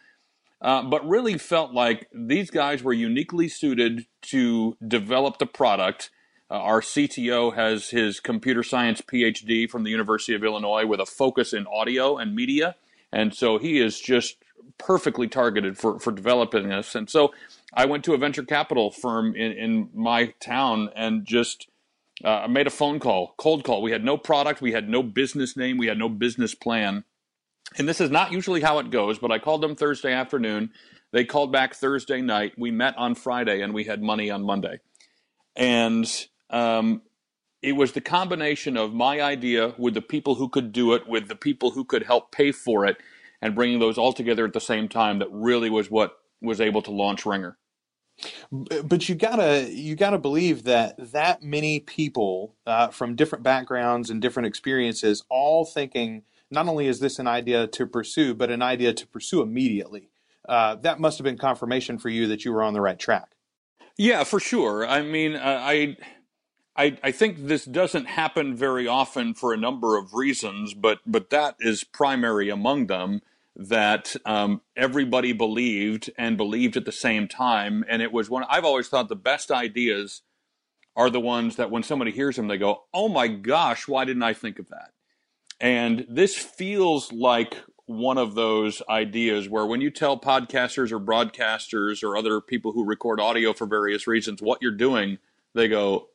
Uh, 0.61 0.83
but 0.83 1.05
really 1.05 1.37
felt 1.37 1.73
like 1.73 2.07
these 2.13 2.49
guys 2.49 2.81
were 2.81 2.93
uniquely 2.93 3.49
suited 3.49 4.05
to 4.21 4.77
develop 4.87 5.37
the 5.37 5.45
product 5.45 6.11
uh, 6.51 6.55
our 6.55 6.81
CTO 6.81 7.53
has 7.53 7.89
his 7.89 8.19
computer 8.19 8.63
science 8.63 9.01
PhD 9.01 9.69
from 9.69 9.83
the 9.83 9.91
University 9.91 10.33
of 10.33 10.43
Illinois 10.43 10.85
with 10.85 10.99
a 10.99 11.05
focus 11.05 11.53
in 11.53 11.67
audio 11.67 12.17
and 12.17 12.35
media. 12.35 12.75
And 13.11 13.33
so 13.33 13.57
he 13.57 13.79
is 13.79 13.99
just 13.99 14.37
perfectly 14.77 15.27
targeted 15.27 15.77
for, 15.77 15.99
for 15.99 16.11
developing 16.11 16.69
this. 16.69 16.95
And 16.95 17.09
so 17.09 17.33
I 17.73 17.85
went 17.85 18.03
to 18.05 18.13
a 18.13 18.17
venture 18.17 18.43
capital 18.43 18.89
firm 18.89 19.35
in, 19.35 19.51
in 19.51 19.89
my 19.93 20.33
town 20.39 20.89
and 20.95 21.25
just 21.25 21.67
uh, 22.23 22.47
made 22.49 22.67
a 22.67 22.71
phone 22.71 22.99
call, 22.99 23.35
cold 23.37 23.63
call. 23.63 23.81
We 23.81 23.91
had 23.91 24.03
no 24.03 24.17
product, 24.17 24.61
we 24.61 24.71
had 24.71 24.89
no 24.89 25.03
business 25.03 25.55
name, 25.55 25.77
we 25.77 25.87
had 25.87 25.97
no 25.97 26.09
business 26.09 26.55
plan. 26.55 27.03
And 27.77 27.87
this 27.87 28.01
is 28.01 28.09
not 28.09 28.31
usually 28.31 28.61
how 28.61 28.79
it 28.79 28.89
goes, 28.89 29.19
but 29.19 29.31
I 29.31 29.37
called 29.37 29.61
them 29.61 29.75
Thursday 29.75 30.13
afternoon. 30.13 30.71
They 31.11 31.25
called 31.25 31.51
back 31.51 31.75
Thursday 31.75 32.21
night. 32.21 32.53
We 32.57 32.71
met 32.71 32.97
on 32.97 33.15
Friday 33.15 33.61
and 33.61 33.73
we 33.73 33.83
had 33.83 34.01
money 34.01 34.31
on 34.31 34.43
Monday. 34.43 34.79
And 35.55 36.09
um, 36.49 37.01
it 37.61 37.73
was 37.73 37.91
the 37.91 38.01
combination 38.01 38.77
of 38.77 38.93
my 38.93 39.21
idea 39.21 39.73
with 39.77 39.93
the 39.93 40.01
people 40.01 40.35
who 40.35 40.49
could 40.49 40.71
do 40.71 40.93
it, 40.93 41.07
with 41.07 41.27
the 41.27 41.35
people 41.35 41.71
who 41.71 41.83
could 41.83 42.03
help 42.03 42.31
pay 42.31 42.51
for 42.51 42.85
it, 42.85 42.97
and 43.41 43.55
bringing 43.55 43.79
those 43.79 43.97
all 43.97 44.13
together 44.13 44.45
at 44.45 44.53
the 44.53 44.61
same 44.61 44.87
time 44.87 45.19
that 45.19 45.29
really 45.31 45.69
was 45.69 45.91
what 45.91 46.17
was 46.41 46.61
able 46.61 46.81
to 46.81 46.91
launch 46.91 47.25
Ringr. 47.25 47.57
But 48.51 49.07
you 49.07 49.15
gotta 49.15 49.69
you 49.71 49.95
gotta 49.95 50.17
believe 50.17 50.63
that 50.63 50.95
that 51.13 51.41
many 51.41 51.79
people 51.79 52.55
uh, 52.65 52.89
from 52.89 53.15
different 53.15 53.43
backgrounds 53.43 54.09
and 54.09 54.21
different 54.21 54.47
experiences, 54.47 55.23
all 55.29 55.63
thinking 55.63 56.23
not 56.51 56.67
only 56.67 56.87
is 56.87 56.99
this 56.99 57.19
an 57.19 57.27
idea 57.27 57.67
to 57.67 57.85
pursue, 57.85 58.33
but 58.33 58.49
an 58.49 58.61
idea 58.61 58.93
to 58.93 59.07
pursue 59.07 59.41
immediately. 59.41 60.09
Uh, 60.47 60.75
that 60.75 60.99
must 60.99 61.17
have 61.17 61.23
been 61.23 61.37
confirmation 61.37 61.97
for 61.97 62.09
you 62.09 62.27
that 62.27 62.43
you 62.43 62.51
were 62.51 62.63
on 62.63 62.73
the 62.73 62.81
right 62.81 62.99
track. 62.99 63.35
Yeah, 63.97 64.23
for 64.23 64.39
sure. 64.39 64.87
I 64.87 65.01
mean, 65.01 65.35
uh, 65.35 65.59
I, 65.61 65.97
I, 66.79 66.98
I 67.03 67.12
think 67.12 67.48
this 67.48 67.65
doesn't 67.65 68.05
happen 68.05 68.55
very 68.55 68.88
often 68.88 69.33
for 69.33 69.53
a 69.53 69.57
number 69.57 69.98
of 69.98 70.13
reasons, 70.13 70.74
but 70.74 71.00
but 71.05 71.29
that 71.29 71.55
is 71.59 71.83
primary 71.83 72.50
among 72.50 72.88
them. 72.88 73.21
That 73.57 74.15
um, 74.25 74.62
everybody 74.77 75.33
believed 75.33 76.09
and 76.17 76.38
believed 76.38 76.77
at 76.77 76.86
the 76.86 76.93
same 76.93 77.27
time, 77.27 77.83
and 77.89 78.01
it 78.01 78.13
was 78.13 78.29
one. 78.29 78.45
I've 78.50 78.63
always 78.63 78.88
thought 78.88 79.09
the 79.09 79.17
best 79.17 79.51
ideas 79.51 80.21
are 80.95 81.09
the 81.09 81.19
ones 81.19 81.57
that 81.57 81.69
when 81.69 81.83
somebody 81.83 82.12
hears 82.12 82.38
them, 82.38 82.48
they 82.48 82.57
go, 82.57 82.83
"Oh 82.93 83.09
my 83.09 83.27
gosh, 83.27 83.86
why 83.86 84.05
didn't 84.05 84.24
I 84.24 84.33
think 84.33 84.57
of 84.57 84.69
that?" 84.69 84.91
And 85.59 86.05
this 86.07 86.38
feels 86.38 87.12
like 87.12 87.57
one 87.88 88.17
of 88.17 88.36
those 88.36 88.81
ideas 88.89 89.50
where 89.50 89.65
when 89.65 89.81
you 89.81 89.91
tell 89.91 90.17
podcasters 90.17 90.93
or 90.93 91.00
broadcasters 91.01 92.03
or 92.03 92.15
other 92.15 92.39
people 92.39 92.71
who 92.71 92.86
record 92.86 93.19
audio 93.19 93.51
for 93.51 93.67
various 93.67 94.07
reasons 94.07 94.41
what 94.41 94.62
you're 94.62 94.71
doing, 94.71 95.17
they 95.53 95.67
go, 95.67 96.07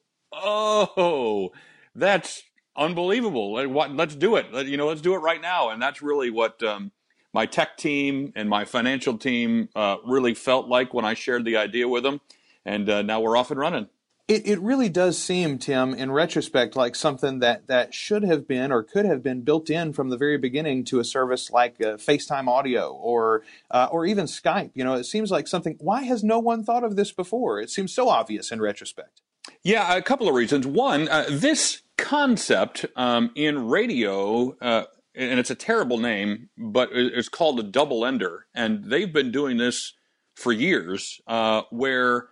"Oh, 0.42 1.52
that's 1.94 2.42
unbelievable! 2.76 3.52
Let's 3.52 4.16
do 4.16 4.36
it. 4.36 4.66
You 4.66 4.76
know, 4.76 4.88
let's 4.88 5.00
do 5.00 5.14
it 5.14 5.18
right 5.18 5.40
now." 5.40 5.70
And 5.70 5.80
that's 5.80 6.02
really 6.02 6.30
what 6.30 6.62
um, 6.62 6.92
my 7.34 7.46
tech 7.46 7.76
team 7.76 8.32
and 8.36 8.48
my 8.48 8.64
financial 8.64 9.18
team 9.18 9.68
uh, 9.74 9.96
really 10.06 10.34
felt 10.34 10.68
like 10.68 10.94
when 10.94 11.04
I 11.04 11.14
shared 11.14 11.44
the 11.44 11.56
idea 11.56 11.88
with 11.88 12.04
them. 12.04 12.20
And 12.64 12.88
uh, 12.88 13.02
now 13.02 13.20
we're 13.20 13.36
off 13.36 13.50
and 13.50 13.60
running. 13.60 13.88
It, 14.26 14.46
it 14.46 14.60
really 14.60 14.88
does 14.88 15.18
seem, 15.18 15.58
Tim, 15.58 15.92
in 15.92 16.10
retrospect, 16.10 16.76
like 16.76 16.94
something 16.94 17.40
that, 17.40 17.66
that 17.66 17.92
should 17.92 18.22
have 18.22 18.48
been 18.48 18.72
or 18.72 18.82
could 18.82 19.04
have 19.04 19.22
been 19.22 19.42
built 19.42 19.68
in 19.68 19.92
from 19.92 20.08
the 20.08 20.16
very 20.16 20.38
beginning 20.38 20.84
to 20.84 20.98
a 20.98 21.04
service 21.04 21.50
like 21.50 21.74
uh, 21.78 21.96
FaceTime 21.96 22.48
audio 22.48 22.90
or 22.90 23.42
uh, 23.70 23.88
or 23.90 24.06
even 24.06 24.24
Skype. 24.24 24.70
You 24.72 24.84
know, 24.84 24.94
it 24.94 25.04
seems 25.04 25.30
like 25.30 25.46
something. 25.46 25.76
Why 25.78 26.04
has 26.04 26.24
no 26.24 26.38
one 26.38 26.64
thought 26.64 26.84
of 26.84 26.96
this 26.96 27.12
before? 27.12 27.60
It 27.60 27.68
seems 27.68 27.92
so 27.92 28.08
obvious 28.08 28.50
in 28.50 28.62
retrospect. 28.62 29.20
Yeah, 29.64 29.97
a 29.97 30.02
couple 30.02 30.28
of 30.28 30.35
reasons. 30.35 30.66
One, 30.66 31.09
uh, 31.09 31.25
this 31.30 31.80
concept 31.97 32.85
um, 32.97 33.30
in 33.35 33.66
radio, 33.66 34.54
uh, 34.61 34.85
and 35.14 35.40
it's 35.40 35.50
a 35.50 35.54
terrible 35.54 35.97
name, 35.97 36.50
but 36.59 36.90
it's 36.92 37.30
called 37.30 37.59
a 37.59 37.62
double 37.62 38.04
ender, 38.04 38.44
and 38.54 38.85
they've 38.85 39.12
been 39.12 39.33
doing 39.33 39.56
this 39.56 39.94
for 40.35 40.52
years, 40.52 41.18
uh, 41.26 41.62
where 41.71 42.28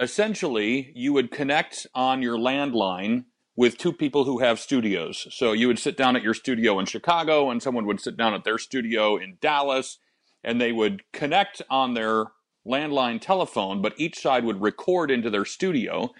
essentially 0.00 0.90
you 0.96 1.12
would 1.12 1.30
connect 1.30 1.86
on 1.94 2.22
your 2.22 2.36
landline 2.36 3.26
with 3.54 3.78
two 3.78 3.92
people 3.92 4.24
who 4.24 4.40
have 4.40 4.58
studios. 4.58 5.28
So 5.30 5.52
you 5.52 5.68
would 5.68 5.78
sit 5.78 5.96
down 5.96 6.16
at 6.16 6.24
your 6.24 6.34
studio 6.34 6.80
in 6.80 6.86
Chicago, 6.86 7.50
and 7.50 7.62
someone 7.62 7.86
would 7.86 8.00
sit 8.00 8.16
down 8.16 8.34
at 8.34 8.42
their 8.42 8.58
studio 8.58 9.16
in 9.16 9.38
Dallas, 9.40 9.98
and 10.42 10.60
they 10.60 10.72
would 10.72 11.04
connect 11.12 11.62
on 11.70 11.94
their 11.94 12.24
landline 12.66 13.20
telephone, 13.20 13.80
but 13.80 13.94
each 13.96 14.18
side 14.18 14.44
would 14.44 14.60
record 14.60 15.12
into 15.12 15.30
their 15.30 15.44
studio. 15.44 16.12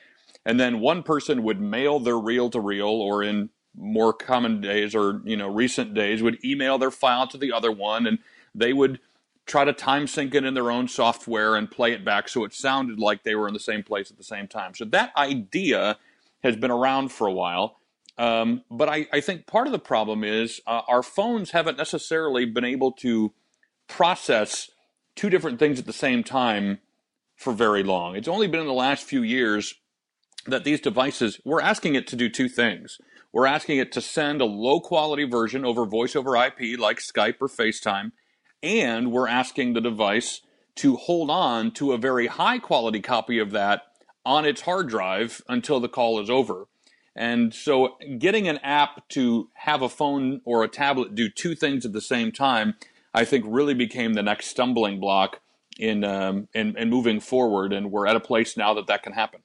And 0.47 0.61
then 0.61 0.81
one 0.81 1.03
person 1.03 1.43
would 1.43 1.61
mail 1.61 1.99
their 1.99 2.19
reel 2.19 2.51
to 2.51 2.61
reel, 2.61 2.89
or 2.89 3.23
in 3.23 3.51
more 3.77 4.13
common 4.13 4.61
days 4.61 4.95
or 4.95 5.21
you 5.25 5.37
know 5.37 5.49
recent 5.49 5.95
days, 5.95 6.23
would 6.23 6.45
email 6.45 6.79
their 6.79 6.91
file 6.91 7.27
to 7.29 7.39
the 7.39 7.53
other 7.53 7.73
one, 7.73 8.07
and 8.07 8.19
they 8.55 8.73
would 8.73 9.01
try 9.47 9.65
to 9.65 9.73
time 9.73 10.07
sync 10.07 10.35
it 10.35 10.45
in 10.45 10.55
their 10.55 10.71
own 10.71 10.89
software 10.89 11.55
and 11.55 11.71
play 11.71 11.93
it 11.93 12.05
back 12.05 12.29
so 12.29 12.45
it 12.45 12.55
sounded 12.55 12.99
like 12.99 13.23
they 13.23 13.35
were 13.35 13.47
in 13.47 13.55
the 13.55 13.61
same 13.61 13.83
place 13.83 14.11
at 14.11 14.17
the 14.17 14.25
same 14.25 14.49
time. 14.49 14.75
So 14.75 14.85
that 14.87 15.13
idea 15.17 15.99
has 16.43 16.57
been 16.57 16.71
around 16.71 17.11
for 17.11 17.27
a 17.27 17.33
while. 17.33 17.77
Um, 18.17 18.63
but 18.71 18.89
I, 18.89 19.07
I, 19.13 19.21
think 19.21 19.47
part 19.47 19.67
of 19.67 19.73
the 19.73 19.79
problem 19.81 20.23
is 20.23 20.61
uh, 20.69 20.83
our 20.87 21.03
phones 21.03 21.51
haven't 21.51 21.77
necessarily 21.77 22.45
been 22.45 22.65
able 22.65 22.93
to 22.93 23.33
process 23.89 24.71
two 25.17 25.29
different 25.29 25.59
things 25.59 25.81
at 25.81 25.87
the 25.87 25.93
same 25.93 26.23
time 26.23 26.79
for 27.35 27.53
very 27.53 27.83
long. 27.83 28.15
It's 28.15 28.29
only 28.29 28.47
been 28.47 28.61
in 28.61 28.67
the 28.67 28.73
last 28.73 29.03
few 29.03 29.23
years 29.23 29.75
that 30.47 30.65
these 30.65 30.81
devices, 30.81 31.41
we're 31.45 31.61
asking 31.61 31.95
it 31.95 32.07
to 32.09 32.17
do 32.17 32.29
two 32.29 32.49
things. 32.49 32.99
We're 33.33 33.47
asking 33.47 33.79
it 33.79 33.91
to 33.93 34.01
send 34.01 34.41
a 34.41 34.45
low 34.45 34.81
quality 34.81 35.25
version 35.25 35.65
over 35.65 35.87
voice 35.87 36.15
over 36.15 36.37
IP 36.37 36.79
like 36.79 36.99
Skype 36.99 37.37
or 37.41 37.49
FaceTime 37.49 38.13
and 38.65 39.13
we're 39.13 39.29
asking 39.29 39.75
the 39.75 39.81
device 39.81 40.41
to 40.77 40.97
hold 40.97 41.31
on 41.31 41.71
to 41.73 41.93
a 41.93 41.99
very 41.99 42.27
high 42.27 42.59
quality 42.59 43.01
copy 43.01 43.39
of 43.39 43.51
that 43.51 43.83
on 44.25 44.47
its 44.47 44.63
hard 44.63 44.89
drive 44.89 45.43
until 45.49 45.79
the 45.79 45.89
call 45.89 46.19
is 46.19 46.31
over. 46.31 46.65
And 47.15 47.55
so 47.55 47.97
getting 48.19 48.49
an 48.49 48.59
app 48.59 49.07
to 49.11 49.51
have 49.53 49.83
a 49.83 49.89
phone 49.89 50.41
or 50.47 50.65
a 50.65 50.69
tablet 50.69 51.15
do 51.15 51.29
two 51.29 51.55
things 51.55 51.85
at 51.85 51.93
the 51.93 52.01
same 52.01 52.33
time, 52.33 52.75
I 53.13 53.27
think 53.27 53.45
really 53.47 53.75
became 53.75 54.15
the 54.15 54.23
next 54.23 54.47
stumbling 54.47 54.99
block 54.99 55.41
in, 55.79 56.03
um, 56.03 56.49
in, 56.55 56.77
in 56.77 56.89
moving 56.89 57.21
forward. 57.21 57.73
And 57.73 57.93
we're 57.93 58.07
at 58.07 58.17
a 58.17 58.21
place 58.21 58.57
now 58.57 58.73
that 58.75 58.87
that 58.87 59.03
can 59.03 59.13
happen. 59.13 59.43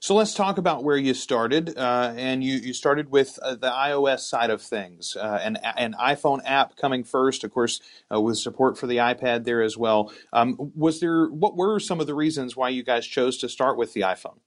So 0.00 0.14
let's 0.14 0.34
talk 0.34 0.58
about 0.58 0.84
where 0.84 0.96
you 0.96 1.14
started. 1.14 1.76
Uh, 1.76 2.14
and 2.16 2.42
you, 2.42 2.54
you 2.56 2.72
started 2.72 3.10
with 3.10 3.38
uh, 3.42 3.54
the 3.54 3.70
iOS 3.70 4.20
side 4.20 4.50
of 4.50 4.62
things, 4.62 5.16
uh, 5.16 5.40
an, 5.42 5.56
an 5.76 5.94
iPhone 6.00 6.40
app 6.44 6.76
coming 6.76 7.04
first, 7.04 7.44
of 7.44 7.52
course, 7.52 7.80
uh, 8.12 8.20
with 8.20 8.38
support 8.38 8.78
for 8.78 8.86
the 8.86 8.96
iPad 8.96 9.44
there 9.44 9.62
as 9.62 9.76
well. 9.76 10.12
Um, 10.32 10.72
was 10.74 11.00
there 11.00 11.26
what 11.26 11.56
were 11.56 11.78
some 11.80 12.00
of 12.00 12.06
the 12.06 12.14
reasons 12.14 12.56
why 12.56 12.68
you 12.68 12.82
guys 12.82 13.06
chose 13.06 13.36
to 13.38 13.48
start 13.48 13.76
with 13.76 13.92
the 13.92 14.02
iPhone? 14.02 14.38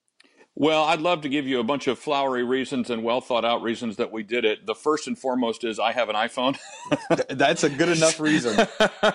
Well, 0.55 0.83
I'd 0.83 1.00
love 1.00 1.21
to 1.21 1.29
give 1.29 1.48
you 1.48 1.62
a 1.62 1.63
bunch 1.63 1.88
of 1.88 1.98
flowery 1.98 2.43
reasons 2.43 2.89
and 2.89 3.01
well 3.01 3.21
thought 3.21 3.45
out 3.45 3.62
reasons 3.62 3.95
that 3.95 4.12
we 4.12 4.24
did 4.24 4.43
it. 4.43 4.65
The 4.65 4.75
first 4.75 5.07
and 5.07 5.17
foremost 5.17 5.63
is 5.63 5.79
I 5.79 5.93
have 5.93 6.09
an 6.09 6.17
iPhone. 6.17 6.57
That's 7.29 7.63
a 7.63 7.69
good 7.69 7.88
enough 7.88 8.19
reason. 8.19 8.67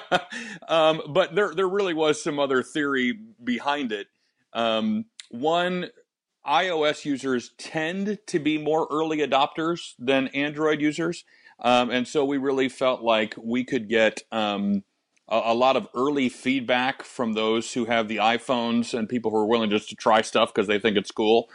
um, 0.68 1.02
but 1.10 1.34
there, 1.34 1.54
there 1.54 1.68
really 1.68 1.92
was 1.92 2.22
some 2.22 2.38
other 2.38 2.62
theory 2.62 3.18
behind 3.42 3.92
it. 3.92 4.06
Um, 4.54 5.04
one, 5.30 5.90
iOS 6.46 7.04
users 7.04 7.50
tend 7.58 8.18
to 8.26 8.38
be 8.38 8.58
more 8.58 8.86
early 8.90 9.18
adopters 9.18 9.94
than 9.98 10.28
Android 10.28 10.80
users. 10.80 11.24
Um, 11.60 11.90
and 11.90 12.06
so 12.06 12.24
we 12.24 12.36
really 12.36 12.68
felt 12.68 13.02
like 13.02 13.34
we 13.42 13.64
could 13.64 13.88
get 13.88 14.22
um, 14.32 14.82
a, 15.28 15.40
a, 15.46 15.54
lot 15.54 15.76
of 15.76 15.88
early 15.94 16.28
feedback 16.28 17.02
from 17.02 17.32
those 17.32 17.72
who 17.72 17.86
have 17.86 18.08
the 18.08 18.16
iPhones 18.16 18.96
and 18.96 19.08
people 19.08 19.30
who 19.30 19.36
are 19.38 19.46
willing 19.46 19.70
just 19.70 19.88
to 19.90 19.96
try 19.96 20.20
stuff 20.20 20.52
because 20.52 20.66
they 20.66 20.78
think 20.78 20.96
it's 20.96 21.10
cool. 21.10 21.48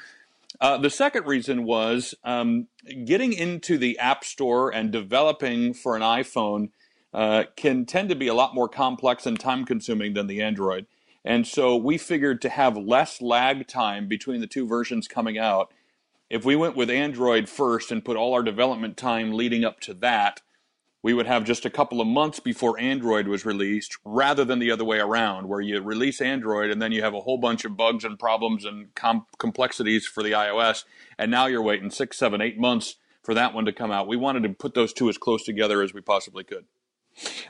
Uh, 0.62 0.78
the 0.78 0.90
second 0.90 1.28
reason 1.28 1.64
was 1.64 2.16
um, 2.24 2.68
getting 3.06 3.34
into 3.34 3.78
the 3.78 4.00
App 4.00 4.24
Store 4.24 4.74
and 4.74 4.92
developing 4.92 5.74
for 5.74 5.96
an 5.96 6.02
iPhone 6.02 6.70
uh, 7.14 7.44
can 7.56 7.86
tend 7.86 8.10
to 8.10 8.16
be 8.16 8.28
a 8.28 8.34
lot 8.34 8.56
more 8.56 8.68
complex 8.68 9.26
and 9.26 9.40
time 9.40 9.66
consuming 9.66 10.14
than 10.14 10.28
the 10.28 10.42
Android. 10.42 10.86
And 11.26 11.46
so 11.46 11.76
we 11.76 11.98
figured 11.98 12.42
to 12.42 12.50
have 12.50 12.78
less 12.78 13.22
lag 13.22 13.68
time 13.68 14.08
between 14.08 14.42
the 14.42 14.48
two 14.48 14.68
versions 14.68 15.08
coming 15.08 15.38
out, 15.38 15.72
if 16.30 16.46
we 16.46 16.56
went 16.56 16.76
with 16.76 16.90
Android 16.90 17.50
first 17.50 17.92
and 17.92 18.06
put 18.06 18.16
all 18.16 18.34
our 18.34 18.44
development 18.44 18.98
time 18.98 19.34
leading 19.34 19.66
up 19.66 19.80
to 19.82 19.94
that, 19.96 20.42
we 21.02 21.14
would 21.14 21.28
have 21.28 21.46
just 21.46 21.66
a 21.66 21.70
couple 21.70 22.02
of 22.02 22.08
months 22.08 22.40
before 22.40 22.80
Android 22.80 23.28
was 23.28 23.46
released 23.46 23.98
rather 24.04 24.44
than 24.44 24.60
the 24.60 24.72
other 24.72 24.84
way 24.84 25.00
around, 25.00 25.48
where 25.48 25.62
you 25.62 25.82
release 25.82 26.20
Android 26.20 26.70
and 26.70 26.82
then 26.82 26.92
you 26.92 27.02
have 27.02 27.14
a 27.14 27.22
whole 27.22 27.38
bunch 27.38 27.64
of 27.64 27.78
bugs 27.78 28.04
and 28.04 28.20
problems 28.20 28.66
and 28.66 28.94
com- 28.96 29.26
complexities 29.38 30.06
for 30.06 30.22
the 30.22 30.32
iOS. 30.32 30.84
And 31.18 31.32
now 31.32 31.46
you're 31.46 31.62
waiting 31.62 31.90
six, 31.90 32.18
seven, 32.18 32.42
eight 32.42 32.60
months 32.60 32.96
for 33.24 33.34
that 33.34 33.54
one 33.54 33.66
to 33.66 33.74
come 33.74 33.92
out. 33.92 34.08
We 34.08 34.18
wanted 34.18 34.44
to 34.44 34.50
put 34.50 34.74
those 34.74 34.92
two 34.94 35.10
as 35.10 35.18
close 35.18 35.44
together 35.44 35.82
as 35.82 35.94
we 35.94 36.02
possibly 36.02 36.44
could. 36.44 36.66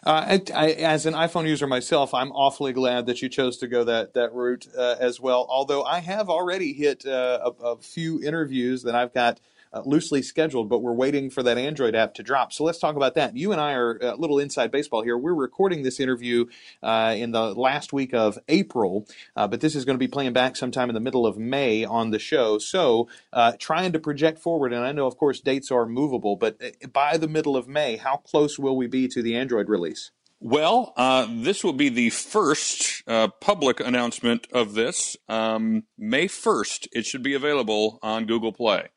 Uh, 0.04 0.40
I, 0.56 0.72
as 0.72 1.06
an 1.06 1.14
iPhone 1.14 1.48
user 1.48 1.68
myself, 1.68 2.14
I'm 2.14 2.32
awfully 2.32 2.74
glad 2.74 3.06
that 3.06 3.22
you 3.22 3.30
chose 3.30 3.58
to 3.58 3.68
go 3.68 3.84
that 3.84 4.14
that 4.14 4.34
route 4.34 4.68
uh, 4.78 4.96
as 5.00 5.20
well. 5.20 5.46
Although 5.50 5.84
I 5.84 6.00
have 6.00 6.30
already 6.30 6.74
hit 6.74 7.06
uh, 7.06 7.52
a, 7.60 7.64
a, 7.64 7.78
few 7.78 8.22
interviews 8.22 8.84
that 8.84 8.96
I've 8.96 9.14
got 9.14 9.40
uh, 9.74 9.82
loosely 9.86 10.22
scheduled, 10.22 10.70
but 10.70 10.80
we're 10.80 10.94
waiting 10.94 11.30
for 11.30 11.44
that 11.44 11.58
Android 11.58 11.96
app 11.96 12.14
to 12.16 12.24
drop. 12.24 12.52
So 12.54 12.64
let's 12.64 12.80
talk 12.80 12.96
about 12.96 13.16
that. 13.16 13.36
You 13.36 13.52
and 13.52 13.62
I 13.62 13.74
are 13.74 13.98
a 13.98 14.16
little 14.16 14.40
inside 14.40 14.72
baseball 14.72 15.04
here. 15.04 15.18
We're 15.18 15.34
recording 15.34 15.84
this 15.84 16.00
interview 16.00 16.46
uh, 16.82 17.16
in 17.18 17.32
the 17.32 17.54
last 17.54 17.94
week 17.94 18.14
of 18.14 18.40
April, 18.48 19.08
uh, 19.36 19.48
but 19.48 19.62
this 19.62 19.76
is 19.76 19.86
going 19.86 19.96
to 19.96 20.00
be 20.00 20.08
playing 20.08 20.34
back 20.34 20.56
sometime 20.56 20.90
in 20.90 20.96
the 20.96 21.00
middle 21.00 21.26
of 21.26 21.38
May 21.38 21.86
on 21.86 22.12
the 22.12 22.20
show. 22.20 22.58
So 22.58 23.08
uh, 23.32 23.54
trying 23.60 23.92
to 23.94 24.00
project 24.00 24.40
forward, 24.40 24.74
and 24.74 24.84
I 24.84 24.92
know, 24.92 25.08
of 25.08 25.18
course, 25.18 25.40
dates 25.40 25.72
are 25.72 25.86
movable, 25.86 26.36
but 26.36 26.58
uh, 26.64 26.88
by 26.88 27.18
the 27.18 27.28
middle 27.28 27.56
of 27.56 27.68
May, 27.68 27.98
how 27.98 28.18
close 28.18 28.58
will 28.58 28.76
we 28.76 28.88
be 28.88 29.08
to 29.10 29.22
the 29.22 29.36
Android 29.36 29.70
release? 29.70 30.12
Well, 30.42 30.94
uh, 30.96 31.28
this 31.30 31.66
will 31.66 31.74
be 31.74 31.90
the 31.90 32.12
first 32.12 33.04
uh, 33.08 33.28
public 33.28 33.82
announcement 33.82 34.48
of 34.54 34.74
this. 34.74 35.18
Um, 35.28 35.84
May 35.98 36.28
1st, 36.28 36.88
it 36.94 37.06
should 37.06 37.24
be 37.24 37.34
available 37.34 38.00
on 38.02 38.26
Google 38.26 38.54
Play. 38.54 38.88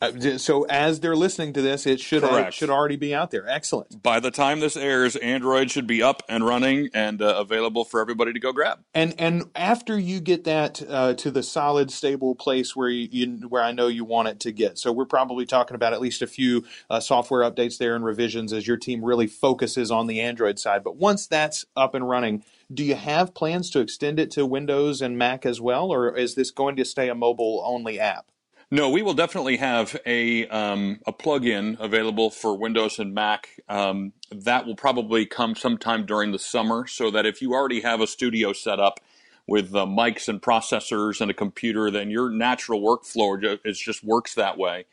Uh, 0.00 0.38
so 0.38 0.62
as 0.64 1.00
they're 1.00 1.16
listening 1.16 1.52
to 1.52 1.60
this, 1.60 1.84
it 1.86 1.98
should 1.98 2.22
should 2.52 2.70
already 2.70 2.96
be 2.96 3.14
out 3.14 3.30
there. 3.32 3.48
Excellent. 3.48 4.00
By 4.00 4.20
the 4.20 4.30
time 4.30 4.60
this 4.60 4.76
airs, 4.76 5.16
Android 5.16 5.70
should 5.70 5.88
be 5.88 6.02
up 6.02 6.22
and 6.28 6.46
running 6.46 6.88
and 6.94 7.20
uh, 7.20 7.34
available 7.38 7.84
for 7.84 8.00
everybody 8.00 8.32
to 8.32 8.38
go 8.38 8.52
grab. 8.52 8.80
And 8.94 9.14
and 9.18 9.50
after 9.56 9.98
you 9.98 10.20
get 10.20 10.44
that 10.44 10.82
uh, 10.88 11.14
to 11.14 11.30
the 11.32 11.42
solid, 11.42 11.90
stable 11.90 12.36
place 12.36 12.76
where 12.76 12.88
you, 12.88 13.08
you 13.10 13.48
where 13.48 13.62
I 13.62 13.72
know 13.72 13.88
you 13.88 14.04
want 14.04 14.28
it 14.28 14.38
to 14.40 14.52
get, 14.52 14.78
so 14.78 14.92
we're 14.92 15.04
probably 15.04 15.46
talking 15.46 15.74
about 15.74 15.92
at 15.92 16.00
least 16.00 16.22
a 16.22 16.28
few 16.28 16.64
uh, 16.88 17.00
software 17.00 17.48
updates 17.48 17.78
there 17.78 17.96
and 17.96 18.04
revisions 18.04 18.52
as 18.52 18.68
your 18.68 18.76
team 18.76 19.04
really 19.04 19.26
focuses 19.26 19.90
on 19.90 20.06
the 20.06 20.20
Android 20.20 20.60
side. 20.60 20.84
But 20.84 20.96
once 20.96 21.26
that's 21.26 21.64
up 21.76 21.94
and 21.94 22.08
running, 22.08 22.44
do 22.72 22.84
you 22.84 22.94
have 22.94 23.34
plans 23.34 23.68
to 23.70 23.80
extend 23.80 24.20
it 24.20 24.30
to 24.32 24.46
Windows 24.46 25.02
and 25.02 25.18
Mac 25.18 25.44
as 25.44 25.60
well, 25.60 25.90
or 25.90 26.16
is 26.16 26.36
this 26.36 26.52
going 26.52 26.76
to 26.76 26.84
stay 26.84 27.08
a 27.08 27.14
mobile 27.16 27.62
only 27.66 27.98
app? 27.98 28.26
No, 28.70 28.90
we 28.90 29.00
will 29.00 29.14
definitely 29.14 29.56
have 29.56 29.98
a 30.04 30.46
um, 30.48 31.00
a 31.06 31.12
plugin 31.12 31.80
available 31.80 32.28
for 32.28 32.54
Windows 32.54 32.98
and 32.98 33.14
Mac. 33.14 33.60
Um, 33.66 34.12
that 34.30 34.66
will 34.66 34.76
probably 34.76 35.24
come 35.24 35.54
sometime 35.54 36.04
during 36.04 36.32
the 36.32 36.38
summer, 36.38 36.86
so 36.86 37.10
that 37.10 37.24
if 37.24 37.40
you 37.40 37.54
already 37.54 37.80
have 37.80 38.02
a 38.02 38.06
studio 38.06 38.52
set 38.52 38.78
up 38.78 39.00
with 39.46 39.74
uh, 39.74 39.86
mics 39.86 40.28
and 40.28 40.42
processors 40.42 41.22
and 41.22 41.30
a 41.30 41.34
computer, 41.34 41.90
then 41.90 42.10
your 42.10 42.28
natural 42.28 42.82
workflow 42.82 43.58
is 43.64 43.78
just 43.78 44.04
works 44.04 44.34
that 44.34 44.58
way. 44.58 44.84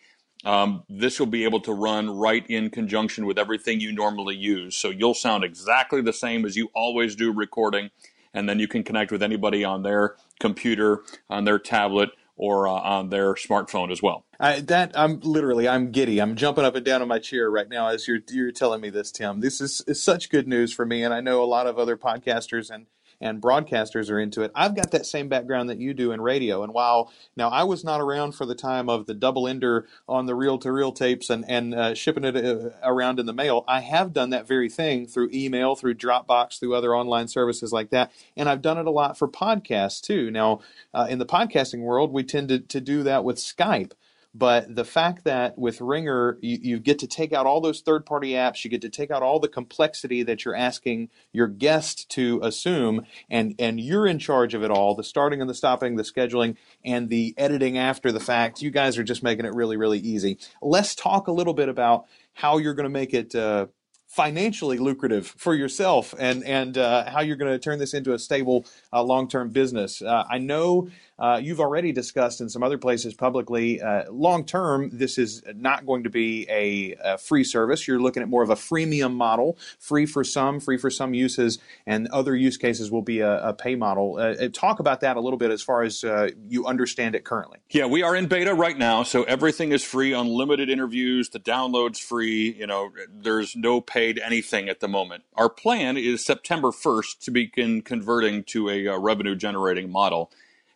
Um, 0.46 0.84
this 0.88 1.20
will 1.20 1.26
be 1.26 1.44
able 1.44 1.60
to 1.62 1.74
run 1.74 2.10
right 2.10 2.46
in 2.48 2.70
conjunction 2.70 3.26
with 3.26 3.38
everything 3.38 3.82
you 3.82 3.92
normally 3.92 4.38
use. 4.38 4.78
So 4.78 4.90
you'll 4.90 5.16
sound 5.16 5.44
exactly 5.44 6.02
the 6.02 6.14
same 6.14 6.46
as 6.46 6.56
you 6.56 6.70
always 6.74 7.14
do 7.14 7.34
recording, 7.34 7.90
and 8.34 8.48
then 8.48 8.58
you 8.58 8.70
can 8.70 8.84
connect 8.84 9.12
with 9.12 9.22
anybody 9.22 9.66
on 9.66 9.84
their 9.84 10.16
computer, 10.40 11.02
on 11.30 11.44
their 11.44 11.60
tablet, 11.60 12.12
or 12.36 12.68
uh, 12.68 12.72
on 12.72 13.10
their 13.10 13.34
smartphone 13.34 13.92
as 13.92 14.02
well. 14.02 14.26
I, 14.40 14.60
that 14.62 14.92
I'm 14.96 15.20
literally 15.22 15.68
I'm 15.68 15.92
giddy. 15.92 16.20
I'm 16.20 16.36
jumping 16.36 16.66
up 16.66 16.76
and 16.76 16.86
down 16.86 17.02
in 17.02 17.08
my 17.08 17.20
chair 17.20 17.50
right 17.50 17.70
now 17.70 17.88
as 17.88 18.08
you're 18.08 18.20
you're 18.30 18.52
telling 18.52 18.82
me 18.82 18.90
this, 18.90 19.12
Tim. 19.12 19.40
This 19.40 19.62
is, 19.62 19.82
is 19.88 20.02
such 20.02 20.30
good 20.30 20.48
news 20.48 20.74
for 20.74 20.86
me, 20.86 21.04
and 21.04 21.14
I 21.14 21.22
know 21.22 21.44
a 21.44 21.46
lot 21.46 21.68
of 21.68 21.80
other 21.80 21.98
podcasters 21.98 22.70
and 22.70 22.88
and 23.22 23.42
broadcasters 23.42 24.10
are 24.10 24.20
into 24.20 24.42
it. 24.42 24.52
I've 24.56 24.76
got 24.76 24.92
that 24.92 25.06
same 25.06 25.30
background 25.30 25.70
that 25.70 25.80
you 25.80 25.94
do 25.94 26.12
in 26.12 26.22
radio, 26.22 26.64
and 26.64 26.74
while 26.74 27.12
now 27.36 27.50
I 27.50 27.64
was 27.64 27.84
not 27.84 28.02
around 28.02 28.34
for 28.34 28.46
the 28.46 28.56
time 28.56 28.90
of 28.90 29.06
the 29.06 29.14
double 29.14 29.48
ender 29.48 29.88
on 30.08 30.26
the 30.26 30.36
reel 30.36 30.58
to 30.60 30.72
reel 30.72 30.92
tapes 30.92 31.30
and 31.30 31.46
and 31.48 31.74
uh, 31.74 31.94
shipping 31.94 32.24
it 32.24 32.36
uh, 32.36 32.70
around 32.84 33.20
in 33.20 33.26
the 33.26 33.34
mail, 33.34 33.64
I 33.68 33.82
have 33.82 34.14
done 34.14 34.30
that 34.32 34.48
very 34.48 34.70
thing 34.70 35.08
through 35.08 35.30
email, 35.34 35.76
through 35.76 35.96
Dropbox, 35.96 36.60
through 36.60 36.76
other 36.76 36.96
online 36.96 37.28
services 37.28 37.72
like 37.72 37.90
that, 37.92 38.12
and 38.36 38.50
I've 38.50 38.62
done 38.62 38.78
it 38.78 38.88
a 38.88 38.92
lot 38.92 39.18
for 39.18 39.28
podcasts 39.28 40.02
too. 40.02 40.32
Now, 40.32 40.60
uh, 40.94 41.08
in 41.10 41.20
the 41.20 41.26
podcasting 41.26 41.82
world, 41.82 42.12
we 42.12 42.24
tend 42.24 42.50
to, 42.50 42.60
to 42.60 42.82
do 42.82 43.04
that 43.04 43.24
with 43.24 43.38
Skype. 43.38 43.92
But 44.38 44.76
the 44.76 44.84
fact 44.84 45.24
that 45.24 45.58
with 45.58 45.80
Ringr, 45.80 46.38
you, 46.42 46.58
you 46.62 46.80
get 46.80 47.00
to 47.00 47.08
take 47.08 47.32
out 47.32 47.46
all 47.46 47.62
those 47.62 47.80
third 47.80 48.06
party 48.06 48.32
apps, 48.32 48.66
you 48.66 48.70
get 48.70 48.82
to 48.82 48.90
take 48.90 49.10
out 49.10 49.24
all 49.24 49.40
the 49.40 49.48
complexity 49.48 50.24
that 50.24 50.44
you're 50.44 50.56
asking 50.56 51.10
your 51.32 51.48
guest 51.48 52.10
to 52.10 52.42
assume, 52.44 53.06
and, 53.30 53.56
and 53.58 53.80
you're 53.80 54.06
in 54.06 54.20
charge 54.20 54.54
of 54.54 54.62
it 54.62 54.72
all 54.72 54.94
the 54.94 55.06
starting 55.06 55.40
and 55.40 55.50
the 55.50 55.54
stopping, 55.54 55.96
the 55.96 56.04
scheduling, 56.04 56.58
and 56.84 57.08
the 57.08 57.34
editing 57.38 57.78
after 57.78 58.12
the 58.12 58.20
fact. 58.20 58.62
You 58.62 58.72
guys 58.72 58.98
are 58.98 59.06
just 59.06 59.24
making 59.24 59.46
it 59.46 59.54
really, 59.54 59.78
really 59.78 60.00
easy. 60.00 60.38
Let's 60.62 60.96
talk 60.96 61.28
a 61.30 61.32
little 61.32 61.54
bit 61.54 61.70
about 61.70 62.06
how 62.34 62.58
you're 62.58 62.74
going 62.74 62.84
to 62.84 62.90
make 62.90 63.14
it. 63.14 63.34
Uh, 63.34 63.68
financially 64.08 64.78
lucrative 64.78 65.28
for 65.36 65.54
yourself 65.54 66.14
and 66.18 66.44
and 66.46 66.78
uh, 66.78 67.10
how 67.10 67.20
you're 67.22 67.36
going 67.36 67.52
to 67.52 67.60
turn 67.60 67.80
this 67.80 67.94
into 67.94 68.14
a 68.14 68.20
stable 68.20 68.66
uh, 68.94 69.04
long-term 69.04 69.50
business. 69.50 70.02
Uh, 70.02 70.24
I 70.30 70.38
know 70.38 70.88
uh, 71.18 71.40
you've 71.42 71.60
already 71.60 71.92
discussed 71.92 72.42
in 72.42 72.50
some 72.50 72.64
other 72.64 72.78
places 72.78 73.14
publicly. 73.14 73.82
Uh, 73.82 74.04
long 74.12 74.46
term, 74.46 74.90
this 74.92 75.18
is 75.18 75.42
not 75.56 75.86
going 75.86 76.04
to 76.04 76.10
be 76.10 76.46
a, 76.50 76.96
a, 77.04 77.18
free 77.18 77.44
service. 77.44 77.88
You're 77.88 78.00
looking 78.00 78.22
at 78.22 78.30
more 78.30 78.44
of 78.44 78.50
a 78.50 78.56
freemium 78.56 79.14
model, 79.16 79.58
free 79.80 80.06
for 80.06 80.24
some, 80.24 80.60
free 80.60 80.78
for 80.78 80.90
some 80.90 81.14
uses, 81.14 81.60
and 81.86 82.08
other 82.10 82.36
use 82.36 82.58
cases 82.58 82.92
will 82.92 83.02
be 83.02 83.20
a, 83.20 83.50
a 83.50 83.54
pay 83.54 83.76
model. 83.76 84.18
Uh, 84.18 84.50
talk 84.50 84.80
about 84.80 85.02
that 85.02 85.18
a 85.18 85.22
little 85.22 85.38
bit 85.38 85.52
as 85.52 85.62
far 85.62 85.84
as 85.84 86.04
you 86.48 86.66
understand 86.66 87.16
it 87.16 87.24
currently. 87.24 87.60
Yeah, 87.70 87.86
we 87.86 88.04
are 88.04 88.16
in 88.16 88.28
beta 88.28 88.54
right 88.54 88.78
now, 88.78 89.04
so 89.04 89.24
everything 89.24 89.72
is 89.72 89.84
free, 89.84 90.14
unlimited 90.14 90.70
interviews, 90.70 91.30
the 91.30 91.40
download's 91.40 92.00
free. 92.00 92.56
You 92.58 92.68
know, 92.68 92.92
there's 93.10 93.56
no 93.56 93.82
paid 93.82 94.20
anything 94.20 94.70
at 94.70 94.80
the 94.80 94.88
moment. 94.88 95.24
Our 95.36 95.50
plan 95.50 95.98
is 95.98 96.26
September 96.26 96.70
1st 96.70 97.20
to 97.22 97.32
begin 97.32 97.82
converting 97.82 98.44
to 98.46 98.70
a, 98.70 98.86
a 98.86 99.00
revenue 99.00 99.36
generating 99.36 99.90
model. 99.92 100.32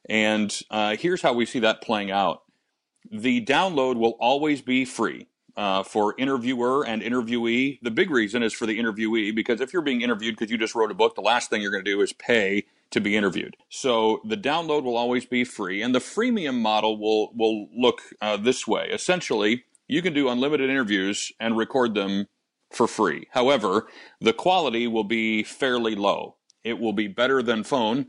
And 0.09 0.57
uh, 0.71 0.95
here's 0.97 1.21
how 1.21 1.33
we 1.33 1.45
see 1.45 1.59
that 1.59 1.81
playing 1.81 2.11
out 2.11 2.43
the 3.11 3.43
download 3.45 3.95
will 3.95 4.17
always 4.19 4.61
be 4.61 4.85
free. 4.85 5.27
Uh, 5.57 5.83
for 5.83 6.15
interviewer 6.17 6.85
and 6.85 7.01
interviewee, 7.01 7.79
the 7.81 7.91
big 7.91 8.09
reason 8.09 8.43
is 8.43 8.53
for 8.53 8.65
the 8.65 8.79
interviewee 8.79 9.35
because 9.35 9.59
if 9.59 9.73
you're 9.73 9.81
being 9.81 10.01
interviewed 10.01 10.33
because 10.37 10.49
you 10.49 10.57
just 10.57 10.73
wrote 10.73 10.89
a 10.89 10.93
book, 10.93 11.15
the 11.15 11.21
last 11.21 11.49
thing 11.49 11.61
you're 11.61 11.71
going 11.71 11.83
to 11.83 11.91
do 11.91 11.99
is 11.99 12.13
pay 12.13 12.63
to 12.91 13.01
be 13.01 13.17
interviewed. 13.17 13.57
So 13.67 14.21
the 14.23 14.37
download 14.37 14.83
will 14.83 14.95
always 14.95 15.25
be 15.25 15.43
free, 15.43 15.81
and 15.81 15.93
the 15.93 15.99
freemium 15.99 16.61
model 16.61 16.97
will 16.97 17.33
will 17.35 17.67
look 17.75 18.01
uh, 18.21 18.37
this 18.37 18.67
way. 18.67 18.87
Essentially, 18.89 19.65
you 19.87 20.01
can 20.01 20.13
do 20.13 20.29
unlimited 20.29 20.69
interviews 20.69 21.31
and 21.41 21.57
record 21.57 21.93
them 21.93 22.27
for 22.71 22.87
free. 22.87 23.27
However, 23.31 23.87
the 24.21 24.33
quality 24.33 24.87
will 24.87 25.03
be 25.03 25.43
fairly 25.43 25.95
low. 25.95 26.37
It 26.63 26.79
will 26.79 26.93
be 26.93 27.07
better 27.07 27.41
than 27.41 27.63
phone, 27.63 28.07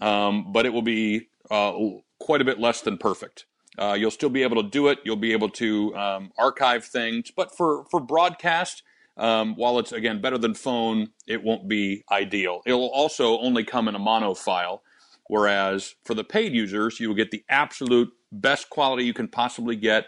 um, 0.00 0.52
but 0.52 0.64
it 0.64 0.72
will 0.72 0.82
be 0.82 1.28
uh, 1.50 1.72
quite 2.18 2.40
a 2.40 2.44
bit 2.44 2.58
less 2.58 2.80
than 2.80 2.98
perfect. 2.98 3.46
Uh, 3.78 3.94
you'll 3.98 4.10
still 4.10 4.30
be 4.30 4.42
able 4.42 4.62
to 4.62 4.68
do 4.68 4.88
it. 4.88 4.98
You'll 5.04 5.16
be 5.16 5.32
able 5.32 5.50
to 5.50 5.94
um, 5.94 6.32
archive 6.38 6.84
things, 6.84 7.30
but 7.34 7.54
for 7.54 7.84
for 7.90 8.00
broadcast, 8.00 8.82
um, 9.16 9.54
while 9.56 9.78
it's 9.78 9.92
again 9.92 10.20
better 10.20 10.38
than 10.38 10.54
phone, 10.54 11.08
it 11.26 11.42
won't 11.42 11.68
be 11.68 12.04
ideal. 12.10 12.62
It 12.66 12.72
will 12.72 12.90
also 12.90 13.38
only 13.38 13.64
come 13.64 13.88
in 13.88 13.94
a 13.94 13.98
mono 13.98 14.34
file, 14.34 14.82
whereas 15.26 15.94
for 16.04 16.14
the 16.14 16.24
paid 16.24 16.52
users, 16.52 17.00
you 17.00 17.08
will 17.08 17.16
get 17.16 17.30
the 17.30 17.44
absolute 17.48 18.10
best 18.32 18.70
quality 18.70 19.04
you 19.04 19.14
can 19.14 19.28
possibly 19.28 19.76
get. 19.76 20.06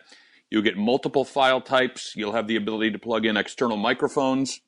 You'll 0.50 0.62
get 0.62 0.78
multiple 0.78 1.26
file 1.26 1.60
types. 1.60 2.14
You'll 2.16 2.32
have 2.32 2.46
the 2.46 2.56
ability 2.56 2.92
to 2.92 2.98
plug 2.98 3.26
in 3.26 3.36
external 3.36 3.76
microphones 3.76 4.60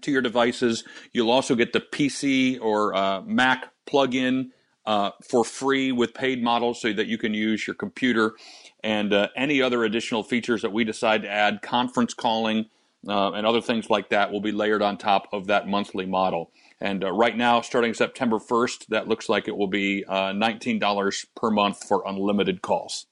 to 0.00 0.10
your 0.10 0.22
devices. 0.22 0.84
You'll 1.12 1.30
also 1.30 1.54
get 1.54 1.72
the 1.72 1.80
PC 1.80 2.60
or 2.60 2.94
uh, 2.94 3.22
Mac 3.22 3.70
plugin 3.86 4.50
uh, 4.86 5.10
for 5.22 5.44
free 5.44 5.92
with 5.92 6.14
paid 6.14 6.42
models 6.42 6.80
so 6.80 6.92
that 6.92 7.06
you 7.06 7.18
can 7.18 7.34
use 7.34 7.66
your 7.66 7.74
computer 7.74 8.34
and 8.82 9.12
uh, 9.12 9.28
any 9.36 9.62
other 9.62 9.84
additional 9.84 10.22
features 10.22 10.62
that 10.62 10.72
we 10.72 10.84
decide 10.84 11.22
to 11.22 11.30
add, 11.30 11.62
conference 11.62 12.12
calling, 12.12 12.66
uh, 13.08 13.32
and 13.32 13.46
other 13.46 13.60
things 13.60 13.90
like 13.90 14.10
that 14.10 14.30
will 14.30 14.40
be 14.40 14.52
layered 14.52 14.82
on 14.82 14.96
top 14.96 15.28
of 15.32 15.46
that 15.46 15.68
monthly 15.68 16.06
model. 16.06 16.50
And 16.80 17.04
uh, 17.04 17.12
right 17.12 17.36
now, 17.36 17.60
starting 17.60 17.94
September 17.94 18.38
1st, 18.38 18.86
that 18.88 19.08
looks 19.08 19.28
like 19.28 19.48
it 19.48 19.56
will 19.56 19.68
be 19.68 20.04
uh, 20.06 20.32
$19 20.32 21.26
per 21.34 21.50
month 21.50 21.86
for 21.86 22.02
unlimited 22.06 22.62
calls. 22.62 23.06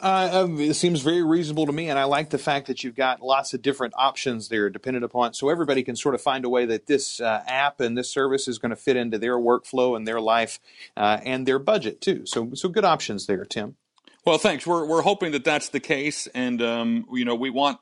Uh, 0.00 0.44
um, 0.44 0.60
it 0.60 0.74
seems 0.74 1.00
very 1.00 1.22
reasonable 1.22 1.66
to 1.66 1.72
me, 1.72 1.88
and 1.88 1.98
I 1.98 2.04
like 2.04 2.30
the 2.30 2.38
fact 2.38 2.66
that 2.66 2.82
you've 2.82 2.96
got 2.96 3.22
lots 3.22 3.54
of 3.54 3.62
different 3.62 3.94
options 3.96 4.48
there, 4.48 4.68
dependent 4.68 5.04
upon 5.04 5.34
so 5.34 5.48
everybody 5.48 5.82
can 5.82 5.96
sort 5.96 6.14
of 6.14 6.20
find 6.20 6.44
a 6.44 6.48
way 6.48 6.66
that 6.66 6.86
this 6.86 7.20
uh, 7.20 7.42
app 7.46 7.80
and 7.80 7.96
this 7.96 8.10
service 8.10 8.48
is 8.48 8.58
going 8.58 8.70
to 8.70 8.76
fit 8.76 8.96
into 8.96 9.18
their 9.18 9.36
workflow 9.36 9.96
and 9.96 10.06
their 10.06 10.20
life 10.20 10.58
uh, 10.96 11.18
and 11.24 11.46
their 11.46 11.58
budget 11.58 12.00
too. 12.00 12.26
So, 12.26 12.50
so 12.54 12.68
good 12.68 12.84
options 12.84 13.26
there, 13.26 13.44
Tim. 13.44 13.76
Well, 14.26 14.38
thanks. 14.38 14.66
We're 14.66 14.86
we're 14.86 15.02
hoping 15.02 15.32
that 15.32 15.44
that's 15.44 15.68
the 15.68 15.80
case, 15.80 16.26
and 16.28 16.62
um, 16.62 17.06
you 17.12 17.26
know 17.26 17.34
we 17.34 17.50
want 17.50 17.78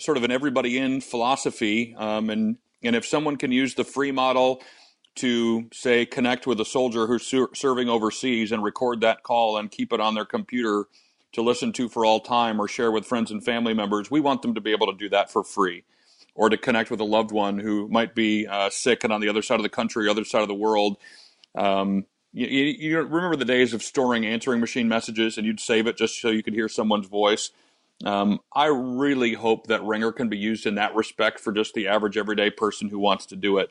sort 0.00 0.16
of 0.16 0.24
an 0.24 0.30
everybody 0.30 0.78
in 0.78 1.02
philosophy, 1.02 1.94
um, 1.98 2.30
and 2.30 2.56
and 2.82 2.96
if 2.96 3.04
someone 3.04 3.36
can 3.36 3.52
use 3.52 3.74
the 3.74 3.84
free 3.84 4.10
model 4.10 4.62
to 5.16 5.68
say 5.70 6.06
connect 6.06 6.46
with 6.46 6.58
a 6.60 6.64
soldier 6.64 7.06
who's 7.06 7.26
ser- 7.26 7.54
serving 7.54 7.90
overseas 7.90 8.52
and 8.52 8.62
record 8.62 9.02
that 9.02 9.22
call 9.22 9.58
and 9.58 9.70
keep 9.70 9.92
it 9.92 10.00
on 10.00 10.14
their 10.14 10.24
computer 10.24 10.86
to 11.32 11.42
listen 11.42 11.72
to 11.72 11.88
for 11.88 12.04
all 12.04 12.20
time 12.20 12.60
or 12.60 12.68
share 12.68 12.92
with 12.92 13.06
friends 13.06 13.30
and 13.30 13.44
family 13.44 13.74
members, 13.74 14.10
we 14.10 14.20
want 14.20 14.42
them 14.42 14.54
to 14.54 14.60
be 14.60 14.72
able 14.72 14.86
to 14.86 14.98
do 14.98 15.08
that 15.10 15.30
for 15.30 15.42
free. 15.42 15.84
Or 16.34 16.48
to 16.48 16.56
connect 16.56 16.90
with 16.90 17.00
a 17.00 17.04
loved 17.04 17.30
one 17.30 17.58
who 17.58 17.88
might 17.88 18.14
be 18.14 18.46
uh, 18.46 18.70
sick 18.70 19.04
and 19.04 19.12
on 19.12 19.20
the 19.20 19.28
other 19.28 19.42
side 19.42 19.56
of 19.56 19.62
the 19.62 19.68
country, 19.68 20.08
other 20.08 20.24
side 20.24 20.40
of 20.40 20.48
the 20.48 20.54
world. 20.54 20.96
Um, 21.54 22.06
you, 22.32 22.46
you, 22.46 22.98
remember 23.02 23.36
the 23.36 23.44
days 23.44 23.74
of 23.74 23.82
storing 23.82 24.24
answering 24.24 24.58
machine 24.58 24.88
messages 24.88 25.36
and 25.36 25.46
you'd 25.46 25.60
save 25.60 25.86
it 25.86 25.98
just 25.98 26.18
so 26.18 26.30
you 26.30 26.42
could 26.42 26.54
hear 26.54 26.70
someone's 26.70 27.06
voice. 27.06 27.50
Um, 28.04 28.40
I 28.54 28.66
really 28.66 29.34
hope 29.34 29.66
that 29.66 29.82
Ringr 29.84 30.12
can 30.12 30.28
be 30.28 30.38
used 30.38 30.66
in 30.66 30.76
that 30.76 30.94
respect 30.94 31.38
for 31.38 31.52
just 31.52 31.74
the 31.74 31.88
average 31.88 32.16
everyday 32.16 32.50
person 32.50 32.88
who 32.88 32.98
wants 32.98 33.26
to 33.26 33.36
do 33.36 33.58
it. 33.58 33.70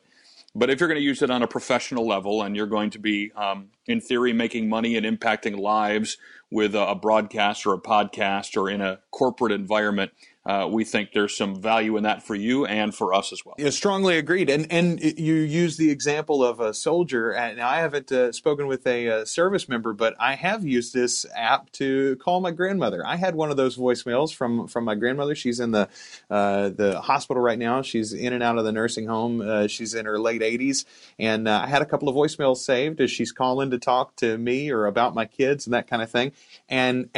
But 0.53 0.69
if 0.69 0.79
you're 0.79 0.89
going 0.89 0.99
to 0.99 1.03
use 1.03 1.21
it 1.21 1.29
on 1.29 1.43
a 1.43 1.47
professional 1.47 2.05
level 2.05 2.41
and 2.41 2.55
you're 2.55 2.67
going 2.67 2.89
to 2.91 2.99
be, 2.99 3.31
um, 3.35 3.69
in 3.87 4.01
theory, 4.01 4.33
making 4.33 4.67
money 4.67 4.97
and 4.97 5.05
impacting 5.05 5.57
lives 5.57 6.17
with 6.51 6.75
a, 6.75 6.93
broadcast 6.95 7.65
or 7.65 7.73
a 7.73 7.79
podcast 7.79 8.57
or 8.57 8.69
in 8.69 8.81
a 8.81 8.99
corporate 9.11 9.53
environment, 9.53 10.11
uh, 10.43 10.67
we 10.69 10.83
think 10.83 11.11
there's 11.13 11.37
some 11.37 11.61
value 11.61 11.97
in 11.97 12.03
that 12.03 12.23
for 12.23 12.33
you 12.33 12.65
and 12.65 12.95
for 12.95 13.13
us 13.13 13.31
as 13.31 13.45
well. 13.45 13.53
Yeah, 13.59 13.69
strongly 13.69 14.17
agreed. 14.17 14.49
And 14.49 14.71
and 14.71 14.99
you 14.99 15.35
use 15.35 15.77
the 15.77 15.91
example 15.91 16.43
of 16.43 16.59
a 16.59 16.73
soldier. 16.73 17.31
And 17.31 17.61
I 17.61 17.77
haven't 17.77 18.11
uh, 18.11 18.31
spoken 18.31 18.65
with 18.65 18.87
a, 18.87 19.07
uh, 19.07 19.25
service 19.25 19.69
member, 19.69 19.93
but 19.93 20.15
I 20.19 20.33
have 20.33 20.65
used 20.65 20.95
this 20.95 21.27
app 21.35 21.71
to 21.73 22.15
call 22.15 22.41
my 22.41 22.49
grandmother. 22.49 23.05
I 23.05 23.17
had 23.17 23.35
one 23.35 23.51
of 23.51 23.57
those 23.57 23.77
voicemails 23.77 24.33
from 24.33 24.67
from 24.67 24.83
my 24.83 24.95
grandmother. 24.95 25.35
She's 25.35 25.59
in 25.59 25.71
the 25.71 25.87
uh, 26.31 26.69
the 26.69 27.01
hospital 27.01 27.41
right 27.41 27.59
now. 27.59 27.83
She's 27.83 28.11
in 28.11 28.33
and 28.33 28.41
out 28.41 28.57
of 28.57 28.65
the 28.65 28.71
nursing 28.71 29.05
home. 29.05 29.41
Uh, 29.41 29.67
she's 29.67 29.93
in 29.93 30.07
her 30.07 30.19
late 30.19 30.41
80s, 30.41 30.85
and 31.19 31.47
uh, 31.47 31.61
I 31.63 31.67
had 31.67 31.83
a 31.83 31.85
couple 31.85 32.09
of 32.09 32.15
voicemails 32.15 32.57
saved 32.57 32.99
as 32.99 33.11
she's 33.11 33.31
calling 33.31 33.69
to 33.71 33.77
talk 33.77 34.15
to 34.17 34.39
me 34.39 34.71
or 34.71 34.87
about 34.87 35.13
my 35.13 35.25
kids 35.25 35.67
and 35.67 35.73
that 35.75 35.87
kind 35.87 36.01
of 36.01 36.09
thing. 36.09 36.31
And 36.67 37.09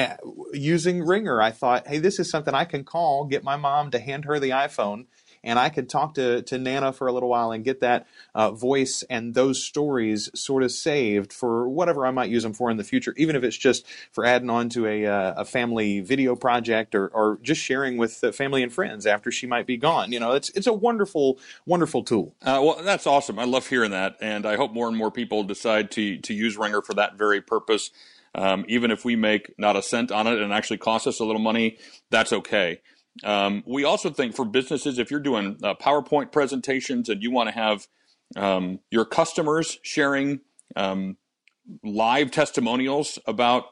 using 0.52 1.04
Ringr, 1.04 1.42
I 1.42 1.52
thought, 1.52 1.88
hey, 1.88 2.00
this 2.00 2.20
is 2.20 2.30
something 2.30 2.54
I 2.54 2.66
can 2.66 2.84
call 2.84 3.13
call, 3.14 3.26
get 3.26 3.44
my 3.44 3.56
mom 3.56 3.92
to 3.92 4.00
hand 4.00 4.26
her 4.26 4.40
the 4.40 4.50
iPhone, 4.50 5.06
and 5.44 5.60
I 5.60 5.70
could 5.70 5.90
talk 5.90 6.16
to, 6.16 6.42
to 6.44 6.58
Nana 6.58 6.94
for 6.94 7.08
a 7.08 7.12
little 7.12 7.30
while 7.30 7.52
and 7.52 7.64
get 7.66 7.82
that 7.82 8.08
uh, 8.34 8.52
voice 8.52 9.04
and 9.10 9.34
those 9.34 9.62
stories 9.62 10.30
sort 10.34 10.64
of 10.64 10.72
saved 10.72 11.34
for 11.34 11.68
whatever 11.68 12.06
I 12.06 12.12
might 12.12 12.30
use 12.30 12.44
them 12.44 12.54
for 12.54 12.72
in 12.72 12.78
the 12.78 12.84
future, 12.84 13.14
even 13.18 13.36
if 13.36 13.44
it's 13.44 13.58
just 13.58 13.86
for 14.12 14.26
adding 14.26 14.50
on 14.50 14.70
to 14.70 14.88
a, 14.88 15.06
uh, 15.06 15.34
a 15.38 15.46
family 15.46 16.00
video 16.00 16.36
project 16.36 16.96
or, 16.96 17.08
or 17.10 17.40
just 17.42 17.62
sharing 17.62 17.98
with 17.98 18.14
family 18.34 18.64
and 18.64 18.72
friends 18.72 19.06
after 19.06 19.32
she 19.32 19.46
might 19.46 19.68
be 19.68 19.76
gone. 19.76 20.14
You 20.14 20.20
know, 20.22 20.32
it's, 20.32 20.50
it's 20.52 20.68
a 20.68 20.74
wonderful, 20.74 21.40
wonderful 21.66 22.04
tool. 22.04 22.34
Uh, 22.42 22.62
well, 22.64 22.82
that's 22.82 23.06
awesome. 23.06 23.38
I 23.38 23.44
love 23.44 23.68
hearing 23.68 23.92
that. 23.92 24.18
And 24.22 24.46
I 24.46 24.56
hope 24.56 24.72
more 24.72 24.88
and 24.88 24.96
more 24.96 25.12
people 25.12 25.44
decide 25.44 25.92
to, 25.92 26.20
to 26.20 26.34
use 26.34 26.58
Ringr 26.58 26.82
for 26.82 26.94
that 26.94 27.16
very 27.18 27.42
purpose. 27.42 27.92
Um, 28.36 28.66
even 28.68 28.90
if 28.90 29.06
we 29.06 29.16
make 29.16 29.54
not 29.60 29.76
a 29.76 29.84
cent 29.84 30.12
on 30.12 30.26
it 30.26 30.40
and 30.40 30.52
actually 30.52 30.78
costs 30.80 31.06
us 31.06 31.20
a 31.20 31.26
little 31.26 31.42
money, 31.42 31.78
that's 32.10 32.34
okay. 32.34 32.80
Um, 33.24 33.64
we 33.66 33.84
also 33.84 34.10
think 34.10 34.36
for 34.36 34.46
businesses, 34.46 34.98
if 34.98 35.12
you're 35.12 35.20
doing 35.20 35.58
uh, 35.62 35.76
PowerPoint 35.76 36.32
presentations 36.32 37.10
and 37.10 37.22
you 37.22 37.32
want 37.32 37.50
to 37.50 37.56
have 37.56 37.88
um, 38.36 38.80
your 38.90 39.06
customers 39.06 39.78
sharing 39.84 40.42
um, 40.76 41.18
live 41.84 42.32
testimonials 42.32 43.20
about 43.28 43.66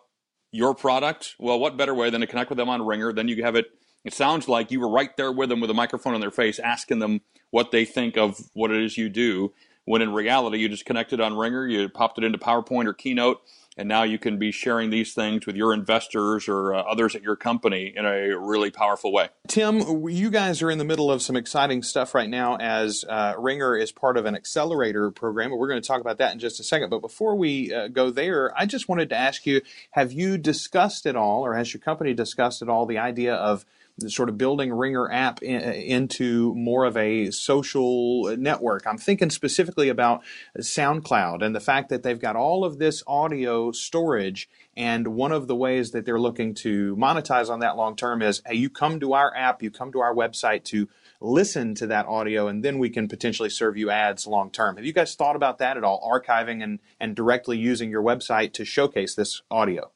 your 0.52 0.76
product, 0.76 1.36
well, 1.40 1.60
what 1.60 1.78
better 1.78 1.96
way 1.96 2.10
than 2.10 2.22
to 2.22 2.28
connect 2.28 2.50
with 2.50 2.58
them 2.58 2.70
on 2.70 2.86
Ringr? 2.86 3.14
Then 3.14 3.28
you 3.28 3.44
have 3.44 3.56
it. 3.56 3.66
It 4.04 4.14
sounds 4.14 4.48
like 4.48 4.72
you 4.72 4.80
were 4.80 4.90
right 4.90 5.16
there 5.18 5.32
with 5.32 5.50
them 5.50 5.60
with 5.60 5.70
a 5.70 5.76
microphone 5.76 6.14
on 6.14 6.22
their 6.22 6.32
face, 6.32 6.60
asking 6.60 7.00
them 7.00 7.22
what 7.52 7.72
they 7.72 7.86
think 7.86 8.18
of 8.18 8.50
what 8.54 8.72
it 8.72 8.84
is 8.84 8.98
you 8.98 9.10
do. 9.10 9.54
When 9.86 10.02
in 10.02 10.14
reality, 10.14 10.60
you 10.60 10.70
just 10.70 10.86
connected 10.86 11.20
on 11.20 11.36
Ringr, 11.36 11.68
you 11.68 11.90
popped 11.90 12.18
it 12.18 12.24
into 12.24 12.38
PowerPoint 12.38 12.86
or 12.86 12.94
Keynote, 12.94 13.42
and 13.78 13.88
now 13.88 14.04
you 14.04 14.20
can 14.20 14.38
be 14.38 14.52
sharing 14.52 14.90
these 14.90 15.14
things 15.14 15.46
with 15.46 15.56
your 15.56 15.74
investors 15.74 16.48
or 16.48 16.74
uh, 16.74 16.82
others 16.82 17.16
at 17.16 17.22
your 17.22 17.36
company 17.36 17.94
in 17.96 18.06
a 18.06 18.38
really 18.38 18.70
powerful 18.70 19.14
way. 19.14 19.30
Tim, 19.48 20.08
you 20.10 20.30
guys 20.30 20.62
are 20.62 20.70
in 20.70 20.78
the 20.78 20.84
middle 20.84 21.12
of 21.12 21.22
some 21.22 21.36
exciting 21.36 21.82
stuff 21.82 22.14
right 22.14 22.30
now 22.30 22.58
as 22.58 23.06
uh, 23.08 23.34
Ringr 23.38 23.78
is 23.78 23.92
part 23.92 24.18
of 24.18 24.26
an 24.26 24.36
accelerator 24.36 25.10
program. 25.12 25.52
We're 25.52 25.70
going 25.70 25.82
to 25.82 25.88
talk 25.88 26.02
about 26.02 26.18
that 26.18 26.34
in 26.34 26.40
just 26.40 26.60
a 26.60 26.64
second. 26.64 26.90
But 26.90 27.00
before 27.00 27.36
we 27.36 27.74
uh, 27.74 27.88
go 27.88 28.10
there, 28.10 28.52
I 28.58 28.66
just 28.66 28.90
wanted 28.90 29.10
to 29.10 29.16
ask 29.16 29.46
you 29.46 29.62
have 29.92 30.12
you 30.12 30.38
discussed 30.38 31.06
at 31.06 31.16
all, 31.16 31.46
or 31.46 31.56
has 31.56 31.74
your 31.74 31.82
company 31.82 32.14
discussed 32.14 32.62
at 32.62 32.70
all, 32.70 32.86
the 32.86 32.98
idea 32.98 33.34
of 33.34 33.66
sort 34.08 34.30
of 34.30 34.38
building 34.38 34.72
Ringr 34.72 35.12
app 35.12 35.42
in, 35.42 35.62
into 35.62 36.54
more 36.56 36.86
of 36.86 36.98
a 36.98 37.32
social 37.32 38.36
network. 38.38 38.86
I'm 38.88 38.98
thinking 38.98 39.30
specifically 39.30 39.90
about 39.90 40.24
SoundCloud 40.58 41.42
and 41.42 41.56
the 41.56 41.60
fact 41.60 41.90
that 41.90 42.04
they've 42.04 42.20
got 42.20 42.36
all 42.36 42.64
of 42.64 42.80
this 42.80 43.04
audio 43.08 43.72
storage. 43.72 44.50
And 44.76 45.10
one 45.10 45.32
of 45.32 45.48
the 45.48 45.56
ways 45.56 45.92
that 45.92 46.06
they're 46.06 46.20
looking 46.20 46.54
to 46.56 46.96
monetize 46.96 47.50
on 47.50 47.60
that 47.60 47.78
long 47.78 47.96
term 47.96 48.22
is 48.22 48.42
hey, 48.46 48.56
you 48.56 48.70
come 48.70 49.00
to 49.00 49.14
our 49.14 49.36
app, 49.36 49.62
you 49.62 49.70
come 49.70 49.92
to 49.92 50.00
our 50.00 50.16
website 50.16 50.64
to 50.66 50.88
listen 51.20 51.76
to 51.76 51.88
that 51.88 52.08
audio, 52.08 52.48
and 52.48 52.64
then 52.64 52.80
we 52.80 52.90
can 52.90 53.08
potentially 53.08 53.50
serve 53.50 53.78
you 53.78 53.90
ads 53.92 54.26
long 54.26 54.50
term. 54.50 54.78
Have 54.78 54.86
you 54.86 54.94
guys 54.94 55.16
thought 55.16 55.36
about 55.36 55.60
that 55.60 55.78
at 55.78 55.84
all? 55.84 56.02
Archiving 56.10 56.64
and, 56.64 56.80
and 57.00 57.16
directly 57.16 57.58
using 57.58 57.90
your 57.90 58.02
website 58.02 58.54
to 58.54 58.66
showcase 58.66 59.16
this 59.16 59.42
audio? 59.52 59.92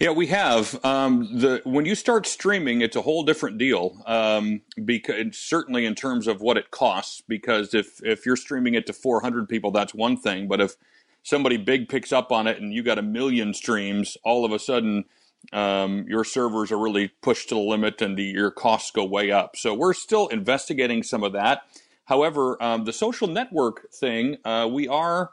Yeah, 0.00 0.10
we 0.10 0.26
have. 0.28 0.84
Um, 0.84 1.38
the 1.40 1.60
when 1.64 1.84
you 1.84 1.94
start 1.94 2.26
streaming, 2.26 2.80
it's 2.80 2.96
a 2.96 3.02
whole 3.02 3.22
different 3.22 3.58
deal. 3.58 4.02
Um, 4.06 4.62
because 4.84 5.36
certainly 5.36 5.86
in 5.86 5.94
terms 5.94 6.26
of 6.26 6.40
what 6.40 6.56
it 6.56 6.70
costs, 6.70 7.22
because 7.26 7.74
if 7.74 8.00
if 8.02 8.26
you're 8.26 8.36
streaming 8.36 8.74
it 8.74 8.86
to 8.86 8.92
400 8.92 9.48
people, 9.48 9.70
that's 9.70 9.94
one 9.94 10.16
thing. 10.16 10.48
But 10.48 10.60
if 10.60 10.76
somebody 11.22 11.56
big 11.56 11.88
picks 11.88 12.12
up 12.12 12.32
on 12.32 12.46
it 12.46 12.60
and 12.60 12.72
you 12.72 12.82
got 12.82 12.98
a 12.98 13.02
million 13.02 13.54
streams, 13.54 14.16
all 14.24 14.44
of 14.44 14.52
a 14.52 14.58
sudden 14.58 15.04
um, 15.52 16.04
your 16.08 16.24
servers 16.24 16.72
are 16.72 16.78
really 16.78 17.08
pushed 17.22 17.48
to 17.50 17.54
the 17.54 17.60
limit 17.60 18.00
and 18.02 18.16
the, 18.16 18.24
your 18.24 18.50
costs 18.50 18.90
go 18.90 19.04
way 19.04 19.30
up. 19.30 19.56
So 19.56 19.74
we're 19.74 19.94
still 19.94 20.28
investigating 20.28 21.02
some 21.02 21.22
of 21.22 21.32
that. 21.32 21.62
However, 22.06 22.62
um, 22.62 22.84
the 22.84 22.92
social 22.92 23.28
network 23.28 23.90
thing, 23.92 24.36
uh, 24.44 24.68
we 24.70 24.88
are 24.88 25.30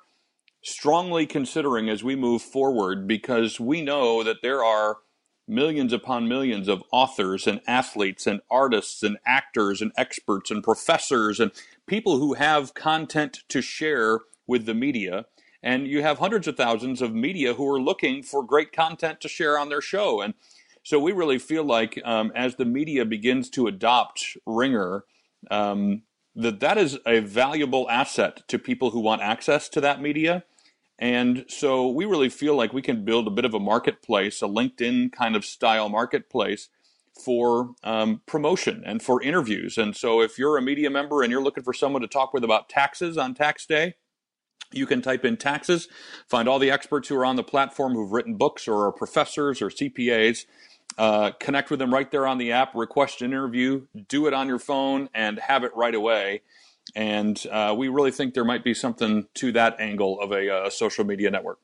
strongly 0.64 1.26
considering 1.26 1.90
as 1.90 2.04
we 2.04 2.16
move 2.16 2.42
forward 2.42 3.08
because 3.08 3.60
we 3.60 3.82
know 3.82 4.24
that 4.24 4.42
there 4.42 4.64
are 4.64 4.98
millions 5.48 5.92
upon 5.92 6.28
millions 6.28 6.68
of 6.68 6.84
authors 6.92 7.48
and 7.48 7.60
athletes 7.68 8.28
and 8.28 8.42
artists 8.50 9.04
and 9.04 9.18
actors 9.26 9.82
and 9.82 9.92
experts 9.98 10.52
and 10.52 10.64
professors 10.64 11.40
and 11.40 11.52
people 11.88 12.20
who 12.20 12.36
have 12.36 12.74
content 12.74 13.44
to 13.50 13.62
share 13.62 14.20
with 14.48 14.66
the 14.66 14.74
media. 14.74 15.26
And 15.64 15.88
you 15.88 16.02
have 16.02 16.20
hundreds 16.20 16.48
of 16.48 16.58
thousands 16.58 17.02
of 17.02 17.14
media 17.14 17.54
who 17.54 17.68
are 17.68 17.82
looking 17.82 18.24
for 18.24 18.44
great 18.44 18.72
content 18.72 19.20
to 19.22 19.28
share 19.28 19.60
on 19.60 19.70
their 19.70 19.82
show. 19.82 20.22
And 20.22 20.34
so 20.84 21.00
we 21.00 21.12
really 21.12 21.38
feel 21.38 21.64
like 21.64 22.00
um, 22.04 22.32
as 22.36 22.56
the 22.56 22.66
media 22.66 23.06
begins 23.06 23.50
to 23.52 23.68
adopt 23.68 24.38
Ringr, 24.48 25.04
um, 25.52 26.04
that 26.36 26.60
that 26.62 26.78
is 26.78 26.98
a 27.06 27.20
valuable 27.20 27.90
asset 27.90 28.48
to 28.48 28.58
people 28.58 28.92
who 28.92 29.00
want 29.00 29.22
access 29.22 29.68
to 29.70 29.82
that 29.82 30.02
media 30.02 30.44
and 31.02 31.46
so 31.48 31.88
we 31.88 32.06
really 32.06 32.30
feel 32.30 32.56
like 32.56 32.74
we 32.74 32.84
can 32.84 33.04
build 33.04 33.26
a 33.26 33.32
bit 33.32 33.44
of 33.44 33.56
a 33.56 33.60
marketplace, 33.60 34.44
a 34.44 34.46
LinkedIn 34.46 35.12
kind 35.12 35.36
of 35.36 35.44
style 35.44 35.90
marketplace 35.90 36.70
for 37.26 37.72
um, 37.84 38.22
promotion 38.28 38.84
and 38.86 39.02
for 39.02 39.22
interviews. 39.22 39.80
And 39.80 39.96
so 39.96 40.22
if 40.22 40.38
you're 40.38 40.58
a 40.58 40.62
media 40.62 40.92
member 40.92 41.24
and 41.24 41.32
you're 41.32 41.42
looking 41.42 41.64
for 41.64 41.74
someone 41.74 42.04
to 42.04 42.08
talk 42.08 42.36
with 42.36 42.44
about 42.44 42.70
taxes 42.70 43.18
on 43.18 43.34
tax 43.34 43.66
day, 43.66 43.96
you 44.72 44.86
can 44.86 45.02
type 45.02 45.26
in 45.26 45.38
taxes, 45.38 45.88
find 46.30 46.48
all 46.48 46.60
the 46.60 46.70
experts 46.70 47.10
who 47.10 47.16
are 47.18 47.26
on 47.26 47.36
the 47.36 47.44
platform 47.44 47.94
who've 47.94 48.12
written 48.12 48.36
books 48.36 48.68
or 48.68 48.86
are 48.86 48.92
professors 48.92 49.60
or 49.60 49.70
CPAs. 49.70 50.46
Uh, 51.00 51.32
connect 51.40 51.72
with 51.72 51.80
them 51.80 51.92
right 51.92 52.12
there 52.12 52.28
on 52.28 52.38
the 52.38 52.52
app, 52.52 52.76
request 52.76 53.22
an 53.22 53.32
interview, 53.32 53.88
do 54.08 54.28
it 54.28 54.34
on 54.34 54.48
your 54.48 54.60
phone, 54.60 55.10
and 55.16 55.40
have 55.40 55.64
it 55.64 55.72
right 55.76 55.96
away. 55.96 56.42
And 56.96 57.42
uh, 57.52 57.74
we 57.78 57.88
really 57.88 58.12
think 58.12 58.34
there 58.34 58.46
might 58.46 58.64
be 58.64 58.74
something 58.74 59.28
to 59.36 59.52
that 59.54 59.80
angle 59.80 60.20
of 60.20 60.32
a, 60.32 60.48
a 60.48 60.64
uh, 60.64 60.70
social 60.70 61.06
media 61.06 61.32
network. 61.32 61.60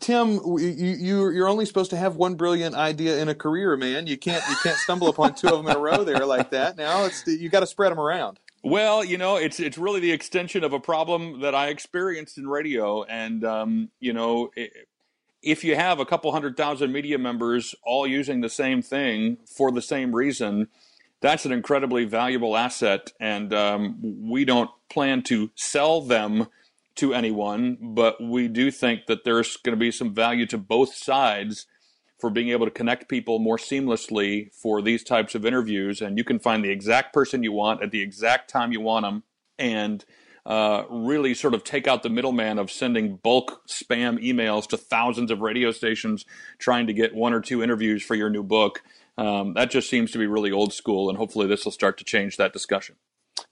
Tim, 0.00 0.38
you, 0.58 1.30
you 1.30 1.42
are 1.42 1.48
only 1.48 1.64
supposed 1.64 1.90
to 1.90 1.96
have 1.96 2.16
one 2.16 2.34
brilliant 2.34 2.74
idea 2.74 3.18
in 3.18 3.28
a 3.28 3.34
career, 3.34 3.76
man. 3.76 4.06
You 4.06 4.18
can't 4.18 4.44
you 4.48 4.56
can't 4.62 4.76
stumble 4.76 5.08
upon 5.08 5.34
two 5.34 5.48
of 5.48 5.56
them 5.56 5.66
in 5.66 5.76
a 5.76 5.78
row 5.78 6.04
there 6.04 6.26
like 6.26 6.50
that. 6.50 6.76
Now 6.76 7.06
it's 7.06 7.26
you 7.26 7.48
got 7.48 7.60
to 7.60 7.66
spread 7.66 7.90
them 7.90 7.98
around. 7.98 8.38
Well, 8.62 9.02
you 9.02 9.16
know, 9.16 9.36
it's 9.36 9.58
it's 9.58 9.78
really 9.78 10.00
the 10.00 10.12
extension 10.12 10.62
of 10.62 10.72
a 10.72 10.78
problem 10.78 11.40
that 11.40 11.54
I 11.54 11.68
experienced 11.68 12.36
in 12.36 12.46
radio, 12.46 13.02
and 13.04 13.44
um, 13.44 13.88
you 13.98 14.12
know, 14.12 14.50
if 15.42 15.64
you 15.64 15.74
have 15.74 15.98
a 15.98 16.04
couple 16.04 16.30
hundred 16.32 16.56
thousand 16.56 16.92
media 16.92 17.18
members 17.18 17.74
all 17.82 18.06
using 18.06 18.40
the 18.40 18.50
same 18.50 18.82
thing 18.82 19.38
for 19.46 19.72
the 19.72 19.82
same 19.82 20.14
reason, 20.14 20.68
that's 21.22 21.46
an 21.46 21.52
incredibly 21.52 22.04
valuable 22.04 22.56
asset, 22.56 23.12
and 23.18 23.54
um, 23.54 23.98
we 24.28 24.44
don't 24.44 24.70
plan 24.90 25.22
to 25.22 25.50
sell 25.54 26.02
them 26.02 26.48
to 26.96 27.14
anyone, 27.14 27.78
but 27.80 28.22
we 28.22 28.48
do 28.48 28.70
think 28.70 29.06
that 29.06 29.24
there's 29.24 29.56
going 29.56 29.74
to 29.74 29.80
be 29.80 29.90
some 29.90 30.12
value 30.12 30.46
to 30.46 30.58
both 30.58 30.94
sides 30.94 31.66
for 32.18 32.28
being 32.28 32.50
able 32.50 32.66
to 32.66 32.70
connect 32.70 33.08
people 33.08 33.38
more 33.38 33.56
seamlessly 33.56 34.52
for 34.54 34.82
these 34.82 35.02
types 35.02 35.34
of 35.34 35.46
interviews. 35.46 36.00
And 36.00 36.18
you 36.18 36.24
can 36.24 36.38
find 36.38 36.64
the 36.64 36.70
exact 36.70 37.12
person 37.14 37.42
you 37.42 37.52
want 37.52 37.82
at 37.82 37.90
the 37.90 38.02
exact 38.02 38.50
time 38.50 38.72
you 38.72 38.80
want 38.80 39.04
them, 39.04 39.22
and 39.58 40.04
uh, 40.44 40.84
really 40.90 41.34
sort 41.34 41.54
of 41.54 41.62
take 41.62 41.86
out 41.86 42.02
the 42.02 42.10
middleman 42.10 42.58
of 42.58 42.70
sending 42.70 43.16
bulk 43.16 43.62
spam 43.68 44.22
emails 44.22 44.66
to 44.68 44.76
thousands 44.76 45.30
of 45.30 45.40
radio 45.40 45.70
stations 45.70 46.24
trying 46.58 46.88
to 46.88 46.92
get 46.92 47.14
one 47.14 47.32
or 47.32 47.40
two 47.40 47.62
interviews 47.62 48.02
for 48.02 48.16
your 48.16 48.28
new 48.28 48.42
book. 48.42 48.82
Um, 49.18 49.54
that 49.54 49.70
just 49.70 49.90
seems 49.90 50.10
to 50.12 50.18
be 50.18 50.26
really 50.26 50.52
old 50.52 50.72
school, 50.72 51.08
and 51.08 51.18
hopefully 51.18 51.46
this 51.46 51.64
will 51.64 51.72
start 51.72 51.98
to 51.98 52.04
change 52.04 52.36
that 52.36 52.52
discussion. 52.52 52.96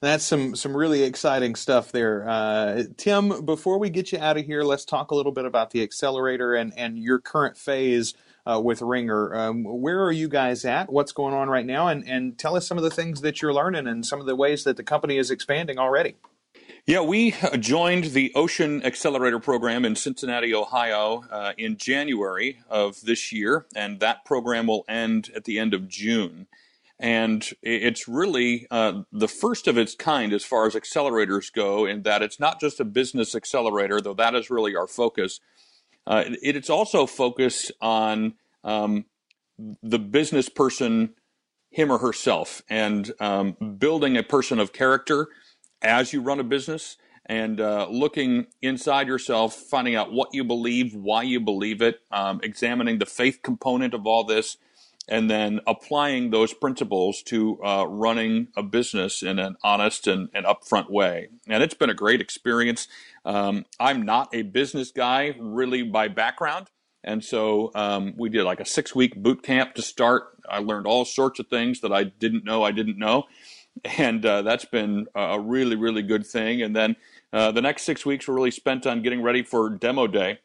That's 0.01 0.25
some 0.25 0.57
some 0.57 0.77
really 0.77 1.03
exciting 1.03 1.55
stuff 1.55 1.93
there, 1.93 2.27
uh, 2.29 2.85
Tim. 2.97 3.45
Before 3.45 3.79
we 3.79 3.91
get 3.91 4.13
you 4.13 4.19
out 4.19 4.39
of 4.39 4.47
here, 4.47 4.63
let's 4.63 4.85
talk 4.85 5.11
a 5.11 5.15
little 5.15 5.33
bit 5.33 5.45
about 5.45 5.71
the 5.71 5.83
accelerator 5.83 6.55
and 6.55 6.73
and 6.77 6.99
your 6.99 7.19
current 7.19 7.59
phase 7.59 8.15
uh, 8.47 8.61
with 8.63 8.81
Ringr. 8.81 9.35
Um, 9.35 9.65
where 9.65 10.03
are 10.03 10.13
you 10.13 10.29
guys 10.29 10.65
at? 10.65 10.91
What's 10.91 11.13
going 11.13 11.35
on 11.35 11.49
right 11.49 11.67
now? 11.67 11.89
And 11.89 12.09
and 12.09 12.39
tell 12.39 12.57
us 12.57 12.67
some 12.67 12.79
of 12.79 12.85
the 12.85 12.91
things 12.91 13.21
that 13.21 13.43
you're 13.43 13.53
learning 13.53 13.87
and 13.87 14.07
some 14.07 14.21
of 14.21 14.27
the 14.27 14.37
ways 14.37 14.65
that 14.65 14.77
the 14.77 14.85
company 14.85 15.19
is 15.19 15.31
expanding 15.31 15.79
already. 15.79 16.17
Yeah, 16.87 17.03
we 17.03 17.35
joined 17.59 18.05
the 18.05 18.33
Ocean 18.35 18.83
Accelerator 18.85 19.39
program 19.39 19.85
in 19.85 19.97
Cincinnati, 19.97 20.55
Ohio, 20.55 21.25
uh, 21.31 21.53
in 21.59 21.77
January 21.77 22.59
of 22.71 23.03
this 23.03 23.33
year, 23.33 23.67
and 23.77 24.01
that 24.01 24.25
program 24.25 24.67
will 24.67 24.87
end 24.89 25.31
at 25.37 25.45
the 25.45 25.59
end 25.59 25.75
of 25.75 25.89
June. 25.89 26.47
And 26.99 27.49
it's 27.63 28.09
really 28.09 28.67
uh, 28.71 29.03
the 29.13 29.29
first 29.29 29.69
of 29.69 29.77
its 29.77 29.95
kind 29.95 30.33
as 30.33 30.45
far 30.45 30.67
as 30.67 30.75
accelerators 30.75 31.53
go, 31.53 31.85
in 31.85 32.03
that 32.03 32.23
it's 32.23 32.41
not 32.41 32.61
just 32.61 32.81
a 32.81 32.85
business 32.85 33.35
accelerator, 33.35 34.01
though 34.01 34.15
that 34.15 34.35
is 34.35 34.51
really 34.51 34.75
our 34.75 34.87
focus. 34.87 35.39
Uh, 36.07 36.25
it, 36.43 36.57
it's 36.57 36.71
also 36.71 37.05
focused 37.05 37.73
on 37.83 38.35
um, 38.65 39.05
the 39.83 39.99
business 39.99 40.49
person, 40.49 41.15
him 41.71 41.93
or 41.93 41.99
herself, 41.99 42.63
and 42.71 43.13
um, 43.21 43.53
building 43.79 44.17
a 44.17 44.23
person 44.23 44.59
of 44.59 44.73
character 44.73 45.29
as 45.83 46.13
you 46.13 46.21
run 46.21 46.41
a 46.41 46.45
business 46.45 46.97
and 47.27 47.61
uh, 47.61 47.87
looking 47.89 48.47
inside 48.61 49.07
yourself, 49.07 49.55
finding 49.55 49.95
out 49.95 50.13
what 50.13 50.31
you 50.33 50.43
believe, 50.43 50.95
why 50.95 51.23
you 51.23 51.39
believe 51.41 51.81
it, 51.81 52.01
um, 52.11 52.41
examining 52.43 52.99
the 52.99 53.07
faith 53.07 53.41
component 53.43 53.95
of 53.95 54.07
all 54.07 54.25
this, 54.25 54.57
and 55.09 55.31
then 55.31 55.61
applying 55.67 56.31
those 56.31 56.55
principles 56.55 57.23
to 57.23 57.63
uh, 57.63 57.85
running 57.89 58.49
a 58.57 58.63
business 58.63 59.23
in 59.23 59.39
an 59.39 59.57
honest 59.63 60.07
and, 60.07 60.29
and 60.35 60.47
upfront 60.47 60.91
way. 60.91 61.29
And 61.49 61.63
it's 61.63 61.75
been 61.75 61.91
a 61.91 61.95
great 61.95 62.21
experience. 62.21 62.89
Um, 63.25 63.65
I'm 63.79 64.03
not 64.03 64.35
a 64.35 64.43
business 64.43 64.91
guy 64.91 65.35
really 65.39 65.83
by 65.83 66.09
background. 66.09 66.69
And 67.03 67.25
so 67.25 67.71
um, 67.75 68.15
we 68.17 68.29
did 68.29 68.45
like 68.45 68.61
a 68.61 68.65
six 68.65 68.95
week 68.95 69.17
boot 69.17 69.43
camp 69.43 69.75
to 69.75 69.83
start. 69.83 70.25
I 70.49 70.59
learned 70.59 70.87
all 70.87 71.05
sorts 71.05 71.41
of 71.41 71.49
things 71.49 71.81
that 71.81 71.93
I 71.93 72.05
didn't 72.05 72.45
know 72.45 72.63
I 72.63 72.73
didn't 72.73 72.99
know. 72.99 73.25
And 73.99 74.25
uh, 74.27 74.43
that's 74.43 74.65
been 74.65 75.07
a 75.15 75.41
really, 75.41 75.77
really 75.77 76.03
good 76.03 76.27
thing. 76.27 76.61
And 76.63 76.75
then 76.77 76.97
uh, 77.33 77.53
the 77.53 77.63
next 77.63 77.85
six 77.85 78.05
weeks 78.05 78.27
were 78.27 78.35
really 78.35 78.51
spent 78.51 78.87
on 78.87 79.03
getting 79.03 79.23
ready 79.23 79.43
for 79.43 79.71
Demo 79.71 80.07
Day, 80.07 80.41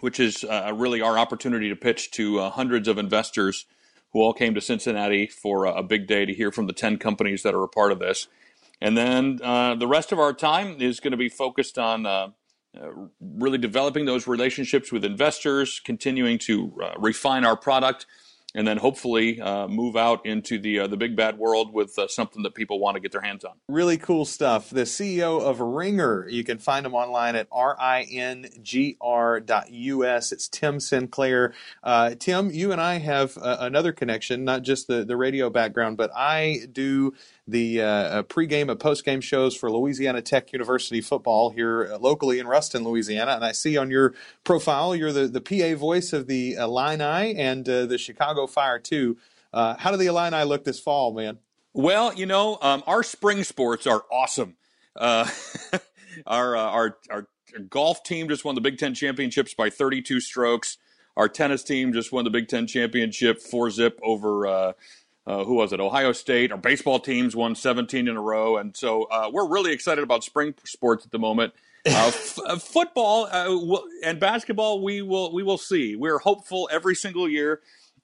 which 0.00 0.20
is 0.20 0.44
uh, 0.44 0.72
really 0.74 1.00
our 1.00 1.18
opportunity 1.18 1.68
to 1.68 1.76
pitch 1.76 2.10
to 2.12 2.40
uh, 2.40 2.50
hundreds 2.50 2.88
of 2.88 2.98
investors 2.98 3.66
who 4.12 4.20
all 4.20 4.32
came 4.32 4.54
to 4.54 4.60
Cincinnati 4.60 5.26
for 5.26 5.66
a 5.66 5.82
big 5.82 6.06
day 6.06 6.24
to 6.24 6.32
hear 6.32 6.52
from 6.52 6.66
the 6.66 6.72
10 6.72 6.98
companies 6.98 7.42
that 7.42 7.54
are 7.54 7.64
a 7.64 7.68
part 7.68 7.90
of 7.90 7.98
this. 7.98 8.28
And 8.80 8.96
then 8.96 9.40
uh, 9.42 9.74
the 9.74 9.88
rest 9.88 10.12
of 10.12 10.18
our 10.18 10.32
time 10.32 10.80
is 10.80 11.00
going 11.00 11.10
to 11.12 11.16
be 11.16 11.28
focused 11.28 11.78
on 11.78 12.06
uh, 12.06 12.28
really 13.20 13.58
developing 13.58 14.04
those 14.04 14.26
relationships 14.26 14.92
with 14.92 15.04
investors, 15.04 15.80
continuing 15.84 16.38
to 16.38 16.72
refine 16.98 17.44
our 17.44 17.56
product, 17.56 18.06
and 18.54 18.66
then 18.66 18.76
hopefully 18.76 19.40
uh, 19.40 19.66
move 19.66 19.96
out 19.96 20.24
into 20.24 20.58
the 20.58 20.80
uh, 20.80 20.86
the 20.86 20.96
big 20.96 21.16
bad 21.16 21.38
world 21.38 21.72
with 21.72 21.98
uh, 21.98 22.06
something 22.08 22.42
that 22.44 22.54
people 22.54 22.78
want 22.78 22.94
to 22.94 23.00
get 23.00 23.12
their 23.12 23.20
hands 23.20 23.44
on. 23.44 23.52
Really 23.68 23.98
cool 23.98 24.24
stuff. 24.24 24.70
The 24.70 24.82
CEO 24.82 25.40
of 25.40 25.60
Ringr, 25.60 26.28
you 26.28 26.44
can 26.44 26.58
find 26.58 26.86
him 26.86 26.94
online 26.94 27.34
at 27.36 27.48
ringr.us. 27.50 28.32
It's 30.32 30.48
Tim 30.48 30.80
Sinclair. 30.80 31.54
Uh, 31.82 32.14
Tim, 32.18 32.50
you 32.50 32.72
and 32.72 32.80
I 32.80 32.98
have 32.98 33.36
another 33.42 33.92
connection, 33.92 34.44
not 34.44 34.62
just 34.62 34.86
the 34.86 35.04
the 35.04 35.16
radio 35.16 35.50
background, 35.50 35.96
but 35.96 36.10
I 36.14 36.60
do 36.70 37.14
the 37.46 37.82
uh, 37.82 37.86
uh, 37.86 38.22
pregame 38.22 38.70
and 38.70 38.80
postgame 38.80 39.22
shows 39.22 39.54
for 39.54 39.70
Louisiana 39.70 40.22
Tech 40.22 40.52
University 40.52 41.00
football 41.00 41.50
here 41.50 41.92
uh, 41.92 41.98
locally 41.98 42.38
in 42.38 42.46
Ruston, 42.46 42.84
Louisiana. 42.84 43.32
And 43.32 43.44
I 43.44 43.52
see 43.52 43.76
on 43.76 43.90
your 43.90 44.14
profile 44.44 44.96
you're 44.96 45.12
the, 45.12 45.28
the 45.28 45.40
PA 45.40 45.78
voice 45.78 46.12
of 46.12 46.26
the 46.26 46.54
Illini 46.54 47.36
and 47.36 47.68
uh, 47.68 47.86
the 47.86 47.98
Chicago 47.98 48.46
Fire, 48.46 48.78
too. 48.78 49.18
Uh, 49.52 49.76
how 49.76 49.90
do 49.90 49.96
the 49.96 50.06
Illini 50.06 50.42
look 50.44 50.64
this 50.64 50.80
fall, 50.80 51.12
man? 51.12 51.38
Well, 51.74 52.14
you 52.14 52.26
know, 52.26 52.58
um, 52.62 52.82
our 52.86 53.02
spring 53.02 53.44
sports 53.44 53.86
are 53.86 54.04
awesome. 54.10 54.56
Uh, 54.96 55.28
our, 56.26 56.56
our, 56.56 56.98
our 57.10 57.26
golf 57.68 58.02
team 58.04 58.28
just 58.28 58.44
won 58.44 58.54
the 58.54 58.60
Big 58.60 58.78
Ten 58.78 58.94
championships 58.94 59.52
by 59.54 59.68
32 59.68 60.20
strokes. 60.20 60.78
Our 61.16 61.28
tennis 61.28 61.62
team 61.62 61.92
just 61.92 62.10
won 62.10 62.24
the 62.24 62.30
Big 62.30 62.48
Ten 62.48 62.66
championship 62.66 63.40
four 63.40 63.70
zip 63.70 64.00
over 64.02 64.74
uh, 65.26 65.44
who 65.44 65.54
was 65.54 65.72
it? 65.72 65.80
Ohio 65.80 66.12
State. 66.12 66.52
Our 66.52 66.58
baseball 66.58 67.00
teams 67.00 67.34
won 67.34 67.54
17 67.54 68.08
in 68.08 68.16
a 68.16 68.20
row, 68.20 68.56
and 68.56 68.76
so 68.76 69.04
uh, 69.04 69.30
we're 69.32 69.48
really 69.48 69.72
excited 69.72 70.04
about 70.04 70.24
spring 70.24 70.54
sports 70.64 71.04
at 71.04 71.12
the 71.12 71.18
moment. 71.18 71.54
Uh, 71.86 72.06
f- 72.06 72.38
uh, 72.46 72.56
football 72.58 73.28
uh, 73.30 73.78
and 74.02 74.18
basketball, 74.18 74.82
we 74.82 75.02
will 75.02 75.34
we 75.34 75.42
will 75.42 75.58
see. 75.58 75.94
We're 75.94 76.18
hopeful 76.18 76.66
every 76.72 76.94
single 76.94 77.28
year. 77.28 77.60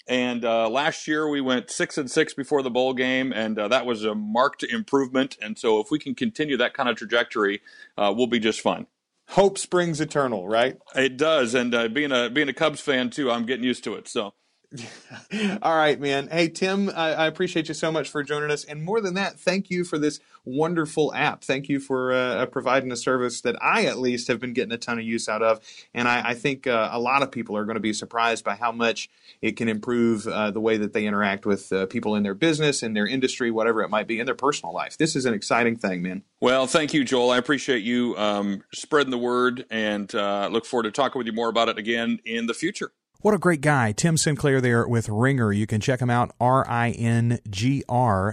And 0.07 0.45
uh, 0.45 0.69
last 0.69 1.09
year 1.09 1.27
we 1.27 1.41
went 1.41 1.71
six 1.71 1.97
and 1.97 2.11
six 2.11 2.35
before 2.35 2.63
the 2.63 2.69
bowl 2.69 2.93
game, 2.93 3.33
and 3.33 3.57
that 3.57 3.87
was 3.87 4.05
a 4.05 4.15
marked 4.15 4.65
improvement. 4.65 5.39
And 5.41 5.59
so, 5.59 5.81
if 5.81 5.91
we 5.91 5.99
can 5.99 6.15
continue 6.15 6.59
that 6.59 6.75
kind 6.75 6.91
of 6.91 6.97
trajectory, 6.97 7.63
we'll 7.97 8.27
be 8.27 8.39
just 8.39 8.61
fine 8.61 8.87
hope 9.31 9.59
springs 9.59 10.01
eternal, 10.01 10.47
right? 10.49 10.77
It 10.95 11.17
does, 11.17 11.55
and 11.55 11.75
uh, 11.75 11.89
being 11.89 12.13
a 12.13 12.29
being 12.29 12.49
a 12.49 12.53
Cubs 12.53 12.81
fan 12.81 13.11
too, 13.11 13.31
I'm 13.31 13.47
getting 13.47 13.65
used 13.65 13.85
to 13.85 13.95
it. 13.95 14.09
So 14.09 14.35
All 15.63 15.77
right, 15.77 15.99
man. 15.99 16.29
Hey, 16.29 16.49
Tim, 16.49 16.91
I, 16.91 17.13
I, 17.13 17.27
appreciate 17.27 17.67
you 17.67 17.75
so 17.75 17.91
much 17.91 18.09
for 18.09 18.23
joining 18.23 18.53
us. 18.53 18.63
And 18.63 18.85
more 18.85 19.01
than 19.01 19.15
that, 19.15 19.39
thank 19.39 19.69
you 19.69 19.83
for 19.83 19.99
this 19.99 20.21
wonderful 20.45 21.13
app. 21.13 21.43
Thank 21.43 21.69
you 21.69 21.81
for 21.81 22.13
uh, 22.13 22.47
providing 22.47 22.93
a 22.93 22.97
service 22.97 23.41
that 23.41 23.61
I, 23.61 23.87
at 23.87 23.99
least, 23.99 24.29
have 24.29 24.39
been 24.39 24.53
getting 24.53 24.71
a 24.71 24.79
ton 24.79 25.01
of 25.01 25.05
use 25.05 25.29
out 25.29 25.43
of. 25.43 25.61
And 25.93 26.07
I, 26.07 26.31
I 26.31 26.35
think 26.35 26.69
uh, 26.69 26.89
a 26.93 27.01
lot 27.01 27.23
of 27.23 27.33
people 27.33 27.57
are 27.57 27.65
going 27.65 27.75
to 27.75 27.81
be 27.81 27.93
surprised 27.93 28.45
by 28.45 28.55
how 28.55 28.71
much 28.71 29.09
it 29.43 29.57
can 29.57 29.69
improve 29.69 30.29
uh, 30.29 30.53
the 30.53 30.61
way 30.61 30.77
that 30.77 30.93
they 30.93 31.05
interact 31.05 31.47
with 31.47 31.73
uh, 31.73 31.87
people 31.87 32.15
in 32.15 32.23
their 32.23 32.35
business, 32.35 32.85
in 32.85 32.95
their 32.95 33.09
industry, 33.09 33.51
whatever 33.51 33.83
it 33.83 33.89
might 33.89 34.07
be, 34.07 34.21
in 34.21 34.27
their 34.27 34.37
personal 34.37 34.73
life. 34.73 34.97
This 34.99 35.17
is 35.17 35.27
an 35.27 35.35
exciting 35.35 35.77
thing, 35.77 36.01
man. 36.01 36.23
Well, 36.41 36.69
thank 36.69 36.95
you, 36.95 37.05
Joel. 37.05 37.31
I 37.31 37.39
appreciate 37.39 37.83
you 37.83 38.17
um, 38.17 38.63
spreading 38.73 39.11
the 39.11 39.19
word 39.19 39.67
and 39.69 40.15
uh, 40.15 40.49
look 40.51 40.65
forward 40.65 40.85
to 40.85 40.93
talking 40.93 41.19
with 41.19 41.27
you 41.27 41.33
more 41.33 41.49
about 41.49 41.69
it 41.69 41.77
again 41.77 42.21
in 42.25 42.47
the 42.47 42.55
future. 42.55 42.93
What 43.23 43.35
a 43.35 43.39
great 43.39 43.61
guy. 43.61 43.93
Tim 43.93 44.17
Sinclair 44.17 44.63
there 44.63 44.89
with 44.89 45.11
Ringr. 45.11 45.53
You 45.53 45.67
can 45.67 45.83
check 45.83 46.01
him 46.01 46.09
out, 46.09 46.35
R-I-N-G-R 46.41 46.77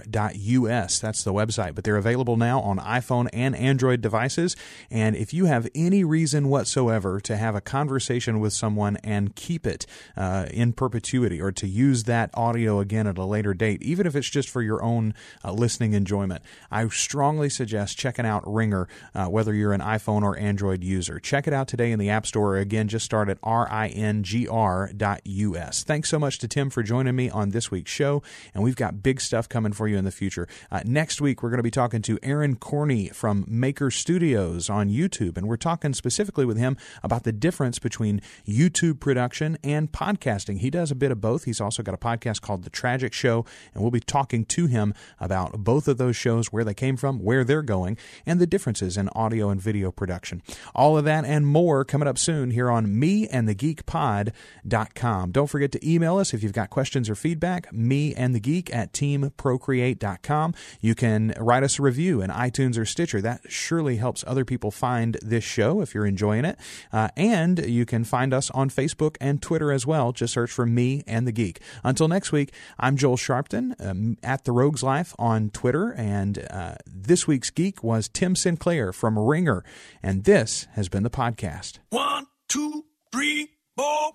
dot 0.08 0.36
U-S. 0.36 0.98
That's 0.98 1.22
the 1.22 1.32
website. 1.34 1.74
But 1.74 1.84
they're 1.84 1.98
available 1.98 2.38
now 2.38 2.62
on 2.62 2.78
iPhone 2.78 3.28
and 3.34 3.54
Android 3.54 4.00
devices. 4.00 4.56
And 4.90 5.14
if 5.14 5.34
you 5.34 5.44
have 5.44 5.68
any 5.74 6.04
reason 6.04 6.48
whatsoever 6.48 7.20
to 7.20 7.36
have 7.36 7.54
a 7.54 7.60
conversation 7.60 8.40
with 8.40 8.54
someone 8.54 8.96
and 9.04 9.36
keep 9.36 9.66
it 9.66 9.84
uh, 10.16 10.46
in 10.50 10.72
perpetuity 10.72 11.38
or 11.38 11.52
to 11.52 11.68
use 11.68 12.04
that 12.04 12.30
audio 12.32 12.78
again 12.80 13.06
at 13.06 13.18
a 13.18 13.26
later 13.26 13.52
date, 13.52 13.82
even 13.82 14.06
if 14.06 14.16
it's 14.16 14.30
just 14.30 14.48
for 14.48 14.62
your 14.62 14.82
own 14.82 15.12
uh, 15.44 15.52
listening 15.52 15.92
enjoyment, 15.92 16.42
I 16.70 16.88
strongly 16.88 17.50
suggest 17.50 17.98
checking 17.98 18.24
out 18.24 18.42
Ringr, 18.46 18.88
uh, 19.14 19.26
whether 19.26 19.52
you're 19.52 19.74
an 19.74 19.82
iPhone 19.82 20.22
or 20.22 20.38
Android 20.38 20.82
user. 20.82 21.20
Check 21.20 21.46
it 21.46 21.52
out 21.52 21.68
today 21.68 21.92
in 21.92 21.98
the 21.98 22.08
App 22.08 22.24
Store. 22.26 22.56
Again, 22.56 22.88
just 22.88 23.04
start 23.04 23.28
at 23.28 23.36
R-I-N-G-R 23.42 24.77
us. 24.86 25.82
Thanks 25.84 26.08
so 26.08 26.18
much 26.18 26.38
to 26.38 26.48
Tim 26.48 26.70
for 26.70 26.82
joining 26.82 27.16
me 27.16 27.30
on 27.30 27.50
this 27.50 27.70
week's 27.70 27.90
show, 27.90 28.22
and 28.54 28.62
we've 28.62 28.76
got 28.76 29.02
big 29.02 29.20
stuff 29.20 29.48
coming 29.48 29.72
for 29.72 29.88
you 29.88 29.96
in 29.96 30.04
the 30.04 30.10
future. 30.10 30.46
Uh, 30.70 30.80
next 30.84 31.20
week, 31.20 31.42
we're 31.42 31.50
going 31.50 31.58
to 31.58 31.62
be 31.62 31.70
talking 31.70 32.02
to 32.02 32.18
Aaron 32.22 32.56
Corney 32.56 33.08
from 33.08 33.44
Maker 33.48 33.90
Studios 33.90 34.70
on 34.70 34.88
YouTube, 34.88 35.36
and 35.36 35.48
we're 35.48 35.56
talking 35.56 35.94
specifically 35.94 36.44
with 36.44 36.56
him 36.56 36.76
about 37.02 37.24
the 37.24 37.32
difference 37.32 37.78
between 37.78 38.20
YouTube 38.46 39.00
production 39.00 39.58
and 39.64 39.90
podcasting. 39.92 40.58
He 40.58 40.70
does 40.70 40.90
a 40.90 40.94
bit 40.94 41.10
of 41.10 41.20
both. 41.20 41.44
He's 41.44 41.60
also 41.60 41.82
got 41.82 41.94
a 41.94 41.98
podcast 41.98 42.40
called 42.40 42.64
The 42.64 42.70
Tragic 42.70 43.12
Show, 43.12 43.44
and 43.74 43.82
we'll 43.82 43.90
be 43.90 44.00
talking 44.00 44.44
to 44.46 44.66
him 44.66 44.94
about 45.18 45.64
both 45.64 45.88
of 45.88 45.98
those 45.98 46.16
shows, 46.16 46.52
where 46.52 46.64
they 46.64 46.74
came 46.74 46.96
from, 46.96 47.18
where 47.18 47.44
they're 47.44 47.62
going, 47.62 47.96
and 48.26 48.40
the 48.40 48.46
differences 48.46 48.96
in 48.96 49.08
audio 49.10 49.50
and 49.50 49.60
video 49.60 49.90
production. 49.90 50.42
All 50.74 50.96
of 50.96 51.04
that 51.04 51.24
and 51.24 51.46
more 51.46 51.84
coming 51.84 52.08
up 52.08 52.18
soon 52.18 52.50
here 52.50 52.70
on 52.70 52.98
Me 52.98 53.26
and 53.28 53.48
the 53.48 53.54
Geek 53.54 53.86
Pod 53.86 54.32
teamprocreate.com. 54.68 55.32
Don't 55.32 55.46
forget 55.46 55.72
to 55.72 55.88
email 55.88 56.18
us 56.18 56.34
if 56.34 56.42
you've 56.42 56.52
got 56.52 56.70
questions 56.70 57.08
or 57.08 57.14
feedback, 57.14 57.72
me 57.72 58.14
and 58.14 58.34
the 58.34 58.40
geek 58.40 58.74
at 58.74 58.92
teamprocreate.com. 58.92 60.54
You 60.80 60.94
can 60.94 61.34
write 61.38 61.62
us 61.62 61.78
a 61.78 61.82
review 61.82 62.20
in 62.22 62.30
iTunes 62.30 62.78
or 62.78 62.84
Stitcher. 62.84 63.20
That 63.20 63.42
surely 63.48 63.96
helps 63.96 64.24
other 64.26 64.44
people 64.44 64.70
find 64.70 65.16
this 65.22 65.44
show 65.44 65.80
if 65.80 65.94
you're 65.94 66.06
enjoying 66.06 66.44
it. 66.44 66.58
Uh, 66.92 67.08
and 67.16 67.58
you 67.66 67.86
can 67.86 68.04
find 68.04 68.32
us 68.32 68.50
on 68.50 68.70
Facebook 68.70 69.16
and 69.20 69.42
Twitter 69.42 69.72
as 69.72 69.86
well. 69.86 70.12
Just 70.12 70.34
search 70.34 70.50
for 70.50 70.66
me 70.66 71.02
and 71.06 71.26
the 71.26 71.32
geek. 71.32 71.60
Until 71.84 72.08
next 72.08 72.32
week, 72.32 72.52
I'm 72.78 72.96
Joel 72.96 73.16
Sharpton 73.16 73.74
um, 73.84 74.16
at 74.22 74.44
The 74.44 74.52
Rogues 74.52 74.82
Life 74.82 75.14
on 75.18 75.50
Twitter. 75.50 75.92
And 75.92 76.46
uh, 76.50 76.74
this 76.86 77.26
week's 77.26 77.50
geek 77.50 77.82
was 77.82 78.08
Tim 78.08 78.36
Sinclair 78.36 78.92
from 78.92 79.18
Ringr. 79.18 79.64
And 80.02 80.24
this 80.24 80.66
has 80.72 80.88
been 80.88 81.02
the 81.02 81.10
podcast. 81.10 81.78
One, 81.90 82.26
two, 82.48 82.84
three, 83.12 83.50
four. 83.76 84.12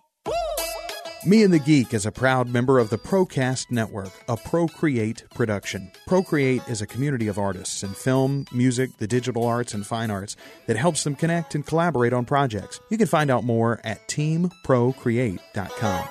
Me 1.25 1.41
and 1.41 1.53
the 1.53 1.59
Geek 1.59 1.93
is 1.93 2.05
a 2.05 2.12
proud 2.12 2.49
member 2.49 2.79
of 2.79 2.89
the 2.89 2.97
Procast 2.97 3.71
Network, 3.71 4.12
a 4.27 4.36
Procreate 4.36 5.23
production. 5.33 5.89
Procreate 6.05 6.62
is 6.67 6.81
a 6.81 6.88
community 6.88 7.29
of 7.29 7.39
artists 7.39 7.81
in 7.81 7.93
film, 7.93 8.45
music, 8.51 8.97
the 8.97 9.07
digital 9.07 9.45
arts, 9.45 9.73
and 9.73 9.88
fine 9.88 10.12
arts 10.12 10.36
that 10.67 10.75
helps 10.75 11.05
them 11.05 11.15
connect 11.15 11.55
and 11.55 11.65
collaborate 11.65 12.12
on 12.12 12.25
projects. 12.25 12.81
You 12.89 12.97
can 12.97 13.07
find 13.07 13.31
out 13.31 13.45
more 13.45 13.79
at 13.86 14.05
teamprocreate.com. 14.09 16.09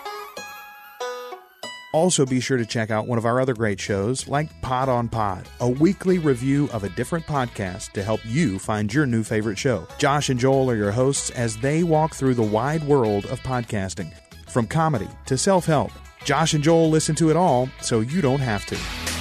Also, 1.93 2.25
be 2.25 2.41
sure 2.41 2.57
to 2.57 2.65
check 2.65 2.91
out 2.91 3.07
one 3.07 3.19
of 3.19 3.27
our 3.27 3.39
other 3.39 3.53
great 3.53 3.79
shows 3.79 4.27
like 4.27 4.49
Pod 4.63 4.89
on 4.89 5.09
Pod, 5.09 5.47
a 5.61 5.69
weekly 5.69 6.19
review 6.19 6.69
of 6.73 6.85
a 6.85 6.89
different 6.89 7.27
podcast 7.27 7.93
to 7.93 8.03
help 8.03 8.21
you 8.25 8.59
find 8.59 8.93
your 8.93 9.05
new 9.05 9.23
favorite 9.23 9.59
show. 9.59 9.87
Josh 9.99 10.31
and 10.31 10.41
Joel 10.41 10.71
are 10.71 10.77
your 10.77 10.91
hosts 10.91 11.29
as 11.31 11.59
they 11.59 11.83
walk 11.83 12.15
through 12.15 12.35
the 12.35 12.43
wide 12.43 12.83
world 12.85 13.27
of 13.27 13.41
podcasting. 13.41 14.11
From 14.49 14.67
comedy 14.67 15.09
to 15.27 15.37
self 15.37 15.67
help, 15.67 15.93
Josh 16.25 16.55
and 16.55 16.65
Joel 16.65 16.89
listen 16.89 17.15
to 17.17 17.29
it 17.31 17.37
all 17.37 17.69
so 17.83 18.01
you 18.01 18.23
don't 18.23 18.41
have 18.41 18.65
to. 18.67 19.12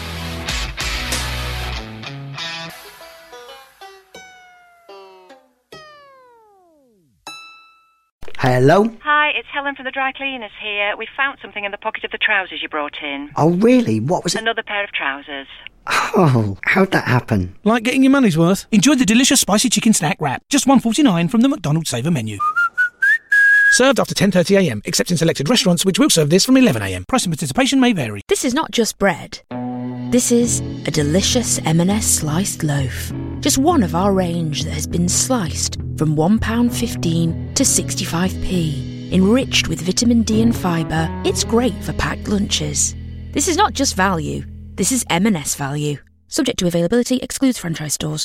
Hello? 8.43 8.89
Hi, 9.04 9.30
it's 9.38 9.47
Helen 9.54 9.75
from 9.75 9.86
the 9.86 9.91
dry 9.91 10.12
cleaners 10.13 10.49
here. 10.60 10.97
We 10.97 11.08
found 11.15 11.38
something 11.43 11.63
in 11.63 11.69
the 11.69 11.77
pocket 11.77 12.04
of 12.04 12.10
the 12.10 12.17
trousers 12.17 12.60
you 12.63 12.69
brought 12.69 12.95
in. 13.04 13.30
Oh, 13.36 13.51
really? 13.51 13.99
What 13.99 14.23
was 14.23 14.34
it? 14.34 14.41
Another 14.41 14.63
pair 14.63 14.84
of 14.84 14.91
trousers. 14.91 15.45
Oh, 15.86 16.58
how'd 16.63 16.89
that 16.89 17.08
happen? 17.08 17.56
Like 17.63 17.84
getting 17.84 18.01
your 18.01 18.10
money's 18.10 18.39
worth? 18.39 18.65
Enjoy 18.71 18.95
the 18.95 19.06
delicious 19.06 19.41
spicy 19.41 19.69
chicken 19.69 19.93
snack 19.93 20.17
wrap. 20.19 20.41
Just 20.49 20.65
one 20.65 20.80
forty 20.80 21.04
nine 21.04 21.27
from 21.27 21.41
the 21.41 21.49
McDonald's 21.49 21.91
Saver 21.91 22.10
menu. 22.10 22.39
Served 23.73 23.99
after 23.99 24.15
10.30am, 24.15 24.82
except 24.86 25.12
in 25.12 25.17
selected 25.17 25.47
restaurants 25.47 25.86
which 25.86 25.99
will 25.99 26.10
serve 26.10 26.32
this 26.32 26.43
from 26.43 26.56
11am. 26.56 27.08
Price 27.08 27.25
and 27.25 27.32
participation 27.32 27.80
may 27.80 27.93
vary. 27.93 28.23
This 28.27 28.43
is 28.43 28.56
not 28.56 28.71
just 28.71 28.97
bread. 28.97 29.41
This 30.12 30.30
is 30.30 30.60
a 30.86 30.91
delicious 30.91 31.58
M&S 31.63 32.06
sliced 32.06 32.63
loaf. 32.63 33.13
Just 33.39 33.58
one 33.58 33.82
of 33.82 33.95
our 33.95 34.12
range 34.12 34.65
that 34.65 34.74
has 34.74 34.86
been 34.86 35.08
sliced 35.08 35.76
from 35.95 36.17
£1.15 36.17 37.56
to 37.56 37.63
65p. 37.63 39.13
Enriched 39.13 39.69
with 39.69 39.80
vitamin 39.80 40.24
D 40.24 40.41
and 40.41 40.54
fibre, 40.54 41.08
it's 41.24 41.45
great 41.45 41.82
for 41.82 41.93
packed 41.93 42.28
lunches. 42.28 42.93
This 43.32 43.47
is 43.47 43.56
not 43.56 43.71
just 43.71 43.95
value. 43.95 44.43
This 44.76 44.91
is 44.91 45.06
M&S 45.10 45.56
value. 45.56 45.95
Subject 46.28 46.60
to 46.60 46.67
availability, 46.67 47.15
excludes 47.19 47.58
franchise 47.58 47.93
stores. 47.93 48.19